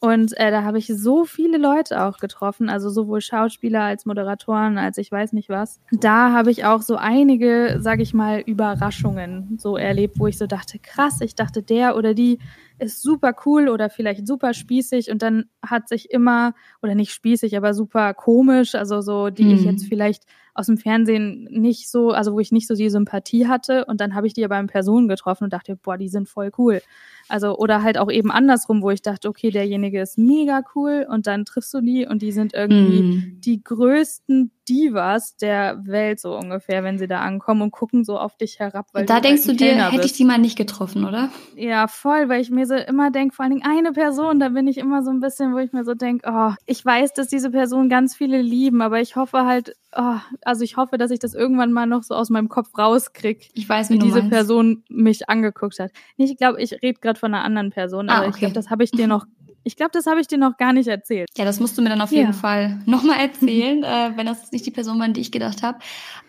Und 0.00 0.36
äh, 0.36 0.50
da 0.50 0.64
habe 0.64 0.76
ich 0.76 0.86
so 0.88 1.24
viele 1.24 1.56
Leute 1.56 2.02
auch 2.04 2.18
getroffen, 2.18 2.68
also 2.68 2.90
sowohl 2.90 3.22
Schauspieler 3.22 3.80
als 3.84 4.04
Moderatoren, 4.04 4.76
als 4.76 4.98
ich 4.98 5.10
weiß 5.10 5.32
nicht 5.32 5.48
was. 5.48 5.80
Da 5.92 6.30
habe 6.32 6.50
ich 6.50 6.66
auch 6.66 6.82
so 6.82 6.96
einige, 6.96 7.76
sage 7.78 8.02
ich 8.02 8.12
mal, 8.12 8.40
Überraschungen 8.40 9.56
so 9.58 9.78
erlebt, 9.78 10.18
wo 10.20 10.26
ich 10.26 10.36
so 10.36 10.46
dachte, 10.46 10.78
krass, 10.78 11.22
ich 11.22 11.36
dachte, 11.36 11.62
der 11.62 11.96
oder 11.96 12.12
die 12.12 12.38
ist 12.78 13.00
super 13.00 13.34
cool 13.46 13.70
oder 13.70 13.88
vielleicht 13.88 14.26
super 14.26 14.52
spießig 14.52 15.10
und 15.10 15.22
dann 15.22 15.44
hat 15.64 15.88
sich 15.88 16.10
immer, 16.10 16.52
oder 16.82 16.94
nicht 16.94 17.12
spießig, 17.12 17.56
aber 17.56 17.72
super 17.72 18.12
komisch, 18.12 18.74
also 18.74 19.00
so, 19.00 19.30
die 19.30 19.54
ich 19.54 19.60
Hm. 19.60 19.64
jetzt 19.64 19.86
vielleicht 19.86 20.24
aus 20.54 20.66
dem 20.66 20.78
Fernsehen 20.78 21.44
nicht 21.50 21.90
so, 21.90 22.10
also 22.10 22.32
wo 22.32 22.40
ich 22.40 22.52
nicht 22.52 22.66
so 22.68 22.74
die 22.74 22.88
Sympathie 22.90 23.46
hatte 23.48 23.84
und 23.86 24.00
dann 24.00 24.14
habe 24.14 24.26
ich 24.26 24.34
die 24.34 24.44
aber 24.44 24.58
in 24.58 24.66
Person 24.68 25.08
getroffen 25.08 25.44
und 25.44 25.52
dachte, 25.52 25.76
boah, 25.76 25.96
die 25.98 26.08
sind 26.08 26.28
voll 26.28 26.50
cool. 26.58 26.80
Also, 27.28 27.56
oder 27.56 27.82
halt 27.82 27.96
auch 27.96 28.10
eben 28.10 28.30
andersrum, 28.30 28.82
wo 28.82 28.90
ich 28.90 29.00
dachte, 29.00 29.28
okay, 29.28 29.50
derjenige 29.50 30.00
ist 30.00 30.18
mega 30.18 30.62
cool 30.74 31.06
und 31.08 31.26
dann 31.26 31.44
triffst 31.46 31.72
du 31.72 31.80
die 31.80 32.06
und 32.06 32.20
die 32.22 32.32
sind 32.32 32.52
irgendwie 32.54 33.02
Mm. 33.02 33.40
die 33.40 33.64
größten 33.64 34.50
Divas 34.68 35.36
der 35.36 35.84
Welt 35.86 36.20
so 36.20 36.36
ungefähr, 36.36 36.82
wenn 36.84 36.98
sie 36.98 37.06
da 37.06 37.20
ankommen 37.20 37.62
und 37.62 37.70
gucken 37.70 38.04
so 38.04 38.18
auf 38.18 38.36
dich 38.36 38.58
herab. 38.58 38.86
Weil 38.92 39.04
Da 39.06 39.16
du 39.16 39.22
denkst 39.22 39.42
halt 39.42 39.48
du 39.48 39.52
ein 39.52 39.56
dir, 39.56 39.66
Kellner 39.74 39.92
hätte 39.92 40.06
ich 40.06 40.12
die 40.12 40.24
mal 40.24 40.38
nicht 40.38 40.56
getroffen, 40.56 41.04
oder? 41.04 41.30
Ja, 41.56 41.86
voll, 41.86 42.28
weil 42.28 42.40
ich 42.40 42.50
mir 42.50 42.66
so 42.66 42.74
immer 42.74 43.10
denke, 43.10 43.34
vor 43.34 43.44
allen 43.44 43.52
Dingen 43.54 43.66
eine 43.66 43.92
Person, 43.92 44.40
da 44.40 44.50
bin 44.50 44.66
ich 44.66 44.78
immer 44.78 45.02
so 45.02 45.10
ein 45.10 45.20
bisschen, 45.20 45.54
wo 45.54 45.58
ich 45.58 45.72
mir 45.72 45.84
so 45.84 45.94
denke, 45.94 46.28
oh, 46.30 46.52
ich 46.66 46.84
weiß, 46.84 47.12
dass 47.14 47.28
diese 47.28 47.50
Person 47.50 47.88
ganz 47.88 48.14
viele 48.16 48.40
lieben, 48.40 48.80
aber 48.82 49.00
ich 49.00 49.16
hoffe 49.16 49.44
halt, 49.44 49.76
oh, 49.96 50.16
also 50.46 50.62
ich 50.62 50.76
hoffe, 50.76 50.98
dass 50.98 51.10
ich 51.10 51.18
das 51.18 51.34
irgendwann 51.34 51.72
mal 51.72 51.86
noch 51.86 52.02
so 52.02 52.14
aus 52.14 52.30
meinem 52.30 52.48
Kopf 52.48 52.68
rauskrieg, 52.76 53.50
Ich 53.54 53.68
weiß, 53.68 53.90
wie 53.90 53.94
wie 53.94 53.98
diese 53.98 54.18
meinst. 54.20 54.30
Person 54.30 54.84
mich 54.88 55.28
angeguckt 55.28 55.78
hat. 55.78 55.90
Ich 56.16 56.36
glaube, 56.36 56.60
ich 56.62 56.72
rede 56.82 57.00
gerade 57.00 57.18
von 57.18 57.34
einer 57.34 57.44
anderen 57.44 57.70
Person, 57.70 58.08
Ah, 58.08 58.16
aber 58.18 58.24
ich 58.26 58.30
okay. 58.30 58.40
glaube, 58.40 58.54
das 58.54 58.70
habe 58.70 58.84
ich 58.84 58.90
dir 58.90 59.06
noch, 59.06 59.26
ich 59.62 59.76
glaube, 59.76 59.92
das 59.92 60.06
habe 60.06 60.20
ich 60.20 60.26
dir 60.26 60.38
noch 60.38 60.56
gar 60.56 60.72
nicht 60.72 60.88
erzählt. 60.88 61.28
Ja, 61.36 61.44
das 61.44 61.60
musst 61.60 61.76
du 61.78 61.82
mir 61.82 61.88
dann 61.88 62.00
auf 62.00 62.12
Ja. 62.12 62.18
jeden 62.20 62.32
Fall 62.34 62.78
nochmal 62.86 63.20
erzählen, 63.20 63.82
äh, 63.84 64.12
wenn 64.16 64.26
das 64.26 64.52
nicht 64.52 64.66
die 64.66 64.70
Person 64.70 64.98
war, 64.98 65.06
an 65.06 65.12
die 65.14 65.20
ich 65.20 65.32
gedacht 65.32 65.62
habe. 65.62 65.78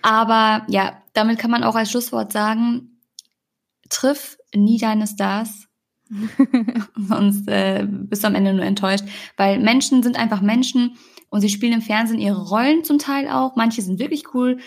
Aber 0.01 0.65
ja, 0.69 1.01
damit 1.13 1.39
kann 1.39 1.51
man 1.51 1.63
auch 1.63 1.75
als 1.75 1.91
Schlusswort 1.91 2.31
sagen, 2.31 2.99
triff 3.89 4.37
nie 4.53 4.77
deine 4.77 5.05
Stars, 5.07 5.67
sonst 6.95 7.47
äh, 7.47 7.85
bist 7.87 8.23
du 8.23 8.27
am 8.27 8.35
Ende 8.35 8.53
nur 8.53 8.65
enttäuscht. 8.65 9.03
Weil 9.37 9.59
Menschen 9.59 10.03
sind 10.03 10.17
einfach 10.17 10.41
Menschen 10.41 10.97
und 11.35 11.41
sie 11.41 11.49
spielen 11.49 11.73
im 11.73 11.81
Fernsehen 11.81 12.17
ihre 12.17 12.47
Rollen 12.47 12.85
zum 12.85 12.97
Teil 12.97 13.27
auch. 13.27 13.57
Manche 13.57 13.81
sind 13.81 13.99
wirklich 13.99 14.33
cool, 14.33 14.59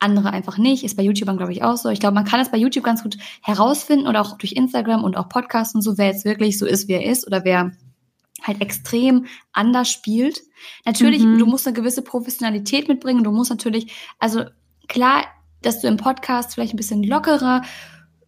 andere 0.00 0.32
einfach 0.32 0.58
nicht. 0.58 0.82
Ist 0.82 0.96
bei 0.96 1.04
YouTubern, 1.04 1.36
glaube 1.36 1.52
ich, 1.52 1.62
auch 1.62 1.76
so. 1.76 1.90
Ich 1.90 2.00
glaube, 2.00 2.16
man 2.16 2.24
kann 2.24 2.40
es 2.40 2.48
bei 2.48 2.58
YouTube 2.58 2.82
ganz 2.82 3.04
gut 3.04 3.16
herausfinden 3.40 4.08
oder 4.08 4.20
auch 4.20 4.36
durch 4.36 4.54
Instagram 4.54 5.04
und 5.04 5.16
auch 5.16 5.28
Podcasts 5.28 5.76
und 5.76 5.82
so, 5.82 5.96
wer 5.96 6.06
jetzt 6.06 6.24
wirklich 6.24 6.58
so 6.58 6.66
ist, 6.66 6.88
wie 6.88 6.94
er 6.94 7.06
ist 7.06 7.24
oder 7.24 7.44
wer 7.44 7.70
halt 8.42 8.60
extrem 8.60 9.26
anders 9.52 9.92
spielt. 9.92 10.40
Natürlich, 10.84 11.22
Mhm. 11.22 11.38
du 11.38 11.46
musst 11.46 11.68
eine 11.68 11.74
gewisse 11.76 12.02
Professionalität 12.02 12.88
mitbringen. 12.88 13.22
Du 13.22 13.30
musst 13.30 13.50
natürlich, 13.50 13.92
also 14.18 14.42
klar, 14.88 15.22
dass 15.62 15.80
du 15.80 15.86
im 15.86 15.98
Podcast 15.98 16.54
vielleicht 16.54 16.74
ein 16.74 16.78
bisschen 16.78 17.04
lockerer 17.04 17.62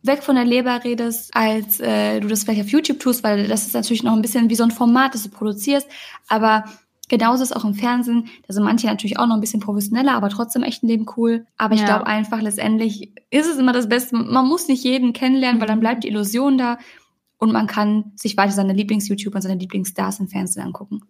weg 0.03 0.23
von 0.23 0.37
der 0.37 0.45
Leber 0.45 0.85
redest, 0.85 1.35
als 1.35 1.81
äh, 1.81 2.21
du 2.21 2.29
das 2.29 2.45
vielleicht 2.45 2.61
auf 2.61 2.69
YouTube 2.71 3.01
tust, 3.01 3.25
weil 3.25 3.49
das 3.49 3.67
ist 3.67 3.75
natürlich 3.75 4.05
noch 4.05 4.13
ein 4.13 4.23
bisschen 4.23 4.49
wie 4.49 4.55
so 4.55 4.63
ein 4.63 4.71
Format, 4.71 5.15
das 5.15 5.25
du 5.25 5.29
produzierst. 5.29 5.89
Aber 6.29 6.65
genauso 7.11 7.43
ist 7.43 7.55
auch 7.55 7.67
im 7.67 7.75
Fernsehen. 7.75 8.29
Da 8.47 8.55
sind 8.55 8.65
manche 8.65 8.87
natürlich 8.87 9.19
auch 9.19 9.27
noch 9.27 9.35
ein 9.35 9.41
bisschen 9.43 9.61
professioneller, 9.61 10.15
aber 10.15 10.31
trotzdem 10.31 10.63
echt 10.63 10.83
ein 10.83 10.89
Leben 10.89 11.05
cool. 11.19 11.45
Aber 11.59 11.75
ich 11.75 11.81
Ja. 11.81 11.87
glaube 11.87 12.07
einfach, 12.07 12.41
letztendlich 12.41 13.13
ist 13.31 13.47
es 13.47 13.59
immer 13.59 13.75
das 13.75 13.89
Beste. 13.91 14.17
Man 14.17 14.47
muss 14.47 14.69
nicht 14.69 14.83
jeden 14.85 15.13
kennenlernen, 15.13 15.61
weil 15.61 15.69
dann 15.69 15.81
bleibt 15.81 16.05
die 16.05 16.09
Illusion 16.09 16.57
da 16.57 16.79
und 17.37 17.53
man 17.53 17.67
kann 17.67 18.13
sich 18.17 18.37
weiter 18.39 18.53
seine 18.53 18.73
Lieblings-YouTuber 18.73 19.37
und 19.37 19.43
seine 19.43 19.59
Lieblingsstars 19.61 20.21
im 20.21 20.29
Fernsehen 20.29 20.63
angucken. 20.65 21.03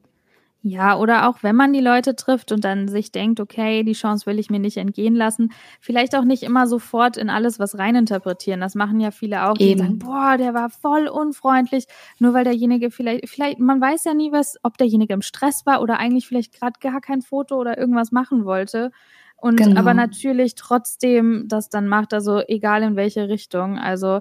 Ja, 0.63 0.99
oder 0.99 1.27
auch 1.27 1.43
wenn 1.43 1.57
man 1.57 1.73
die 1.73 1.81
Leute 1.81 2.15
trifft 2.17 2.53
und 2.53 2.65
dann 2.65 2.87
sich 2.87 3.11
denkt, 3.13 3.41
okay, 3.41 3.83
die 3.83 3.95
Chance 3.95 4.27
will 4.27 4.39
ich 4.39 4.51
mir 4.51 4.59
nicht 4.59 4.77
entgehen 4.77 5.15
lassen, 5.15 5.53
vielleicht 5.81 6.15
auch 6.15 6.25
nicht 6.25 6.43
immer 6.43 6.67
sofort 6.67 7.17
in 7.17 7.31
alles 7.31 7.59
was 7.59 7.79
reininterpretieren. 7.79 8.61
Das 8.61 8.75
machen 8.75 9.01
ja 9.01 9.11
viele 9.11 9.49
auch, 9.49 9.57
die 9.57 9.65
Eben. 9.71 9.79
sagen, 9.79 9.99
boah, 9.99 10.37
der 10.37 10.53
war 10.53 10.69
voll 10.69 11.09
unfreundlich, 11.09 11.87
nur 12.19 12.35
weil 12.35 12.45
derjenige 12.45 12.91
vielleicht, 12.91 13.27
vielleicht, 13.31 13.59
man 13.59 13.81
weiß 13.81 14.05
ja 14.05 14.13
nie, 14.13 14.33
was, 14.33 14.59
ob 14.63 14.77
derjenige 14.77 15.15
im 15.15 15.23
Stress 15.23 15.65
war 15.65 15.81
oder 15.81 15.99
eigentlich 15.99 16.27
vielleicht 16.29 16.53
gerade 16.53 16.79
gar 16.79 17.01
kein 17.01 17.23
Foto 17.23 17.57
oder 17.57 17.79
irgendwas 17.79 18.13
machen 18.13 18.45
wollte. 18.45 18.91
Und 19.37 19.57
Genau. 19.57 19.81
aber 19.81 19.95
natürlich 19.95 20.55
trotzdem 20.57 21.45
das 21.49 21.71
dann 21.71 21.89
macht, 21.89 22.13
also 22.13 22.43
egal 22.47 22.83
in 22.83 22.97
welche 22.97 23.31
Richtung. 23.31 23.79
Also 23.79 24.21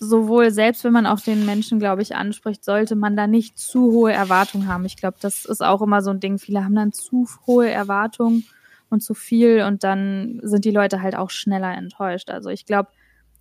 sowohl 0.00 0.50
selbst 0.50 0.84
wenn 0.84 0.92
man 0.92 1.06
auch 1.06 1.20
den 1.20 1.46
Menschen, 1.46 1.78
glaube 1.78 2.02
ich, 2.02 2.14
anspricht, 2.16 2.64
sollte 2.64 2.96
man 2.96 3.16
da 3.16 3.26
nicht 3.26 3.58
zu 3.58 3.92
hohe 3.92 4.12
Erwartungen 4.12 4.68
haben. 4.68 4.84
Ich 4.84 4.96
glaube, 4.96 5.16
das 5.20 5.44
ist 5.44 5.62
auch 5.62 5.82
immer 5.82 6.02
so 6.02 6.10
ein 6.10 6.20
Ding. 6.20 6.38
Viele 6.38 6.64
haben 6.64 6.74
dann 6.74 6.92
zu 6.92 7.28
hohe 7.46 7.70
Erwartungen 7.70 8.46
und 8.90 9.02
zu 9.02 9.14
viel 9.14 9.62
und 9.62 9.84
dann 9.84 10.40
sind 10.42 10.64
die 10.64 10.70
Leute 10.70 11.02
halt 11.02 11.16
auch 11.16 11.30
schneller 11.30 11.74
enttäuscht. 11.74 12.30
Also 12.30 12.50
ich 12.50 12.66
glaube, 12.66 12.90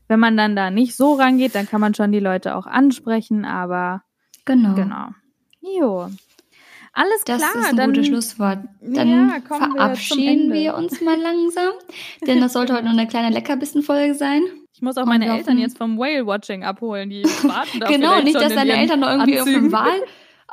wenn 0.08 0.20
man 0.20 0.38
dann 0.38 0.56
da 0.56 0.70
nicht 0.70 0.96
so 0.96 1.14
rangeht, 1.14 1.56
dann 1.56 1.68
kann 1.68 1.82
man 1.82 1.94
schon 1.94 2.12
die 2.12 2.20
Leute 2.20 2.56
auch 2.56 2.66
ansprechen, 2.66 3.46
aber 3.46 4.04
Genau. 4.46 4.76
genau. 4.76 5.08
Jo. 5.62 6.10
Alles 6.94 7.24
Das 7.26 7.38
klar, 7.40 7.52
ist 7.56 7.70
ein 7.70 7.76
dann 7.76 7.90
gutes 7.92 8.08
Schlusswort. 8.08 8.60
Dann 8.82 9.08
Ja, 9.10 9.38
wir 9.38 9.42
verabschieden 9.58 10.44
Ende. 10.44 10.54
wir 10.54 10.76
uns 10.76 11.02
mal 11.02 11.20
langsam, 11.20 11.72
denn 12.28 12.40
das 12.40 12.54
sollte 12.54 12.74
heute 12.74 12.84
nur 12.84 12.94
eine 12.94 13.08
kleine 13.08 13.34
Leckerbissen-Folge 13.34 14.14
sein. 14.14 14.44
ich 14.76 14.82
muss 14.82 14.98
auch 14.98 15.04
Und 15.04 15.10
meine 15.10 15.26
wir 15.26 15.34
Eltern 15.34 15.58
jetzt 15.58 15.78
vom 15.78 15.98
Whale-Watching 15.98 16.64
abholen, 16.64 17.10
die 17.10 17.24
warten 17.44 17.80
da 17.80 17.88
genau, 17.88 18.22
nicht, 18.22 18.36
dass 18.36 18.52
in 18.52 18.58
deine 18.58 18.74
Eltern 18.74 19.00
noch 19.00 19.10
irgendwie 19.10 19.40
auf 19.40 19.46
dem. 19.48 19.72
Wal 19.72 20.02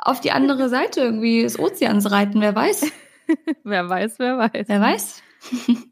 auf 0.03 0.19
die 0.19 0.31
andere 0.31 0.67
Seite 0.67 1.01
irgendwie 1.01 1.43
des 1.43 1.59
Ozeans 1.59 2.09
reiten, 2.11 2.41
wer 2.41 2.55
weiß. 2.55 2.91
Wer 3.63 3.87
weiß, 3.87 4.19
wer 4.19 4.37
weiß. 4.37 4.67
Wer 4.67 4.81
weiß. 4.81 5.23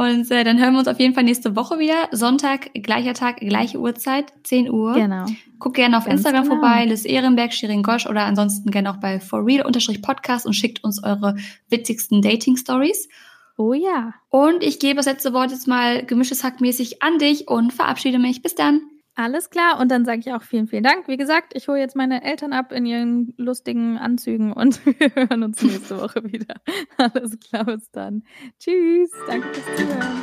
Und 0.00 0.30
äh, 0.30 0.44
dann 0.44 0.58
hören 0.58 0.72
wir 0.72 0.78
uns 0.78 0.88
auf 0.88 0.98
jeden 0.98 1.12
Fall 1.12 1.24
nächste 1.24 1.56
Woche 1.56 1.78
wieder. 1.78 2.08
Sonntag, 2.10 2.70
gleicher 2.72 3.12
Tag, 3.12 3.36
gleiche 3.36 3.78
Uhrzeit, 3.78 4.32
10 4.44 4.70
Uhr. 4.70 4.94
Genau. 4.94 5.26
Guckt 5.58 5.76
gerne 5.76 5.98
auf 5.98 6.06
Ganz 6.06 6.20
Instagram 6.20 6.44
genau. 6.44 6.54
vorbei, 6.54 6.86
Liz 6.86 7.04
Ehrenberg, 7.04 7.52
Shirin 7.52 7.82
Gosch 7.82 8.06
oder 8.06 8.24
ansonsten 8.24 8.70
gerne 8.70 8.90
auch 8.92 8.96
bei 8.96 9.20
forreal-podcast 9.20 10.46
und 10.46 10.54
schickt 10.54 10.82
uns 10.84 11.04
eure 11.04 11.36
witzigsten 11.68 12.22
Dating-Stories. 12.22 13.10
Oh 13.58 13.74
ja. 13.74 14.14
Und 14.30 14.62
ich 14.62 14.78
gebe 14.78 14.96
das 14.96 15.04
letzte 15.04 15.34
Wort 15.34 15.50
jetzt 15.50 15.68
mal 15.68 16.02
gemischtes 16.06 16.44
Hackmäßig 16.44 17.02
an 17.02 17.18
dich 17.18 17.46
und 17.48 17.74
verabschiede 17.74 18.18
mich. 18.18 18.40
Bis 18.40 18.54
dann. 18.54 18.80
Alles 19.22 19.50
klar, 19.50 19.78
und 19.78 19.90
dann 19.90 20.06
sage 20.06 20.20
ich 20.20 20.32
auch 20.32 20.40
vielen, 20.40 20.66
vielen 20.66 20.82
Dank. 20.82 21.06
Wie 21.06 21.18
gesagt, 21.18 21.52
ich 21.54 21.68
hole 21.68 21.78
jetzt 21.78 21.94
meine 21.94 22.24
Eltern 22.24 22.54
ab 22.54 22.72
in 22.72 22.86
ihren 22.86 23.34
lustigen 23.36 23.98
Anzügen 23.98 24.50
und 24.50 24.80
wir 24.98 25.14
hören 25.14 25.42
uns 25.42 25.62
nächste 25.62 26.00
Woche 26.00 26.24
wieder. 26.32 26.54
Alles 26.96 27.38
klar, 27.38 27.66
bis 27.66 27.90
dann. 27.90 28.22
Tschüss, 28.58 29.10
danke 29.26 29.48
fürs 29.52 29.76
Zuhören. 29.76 30.22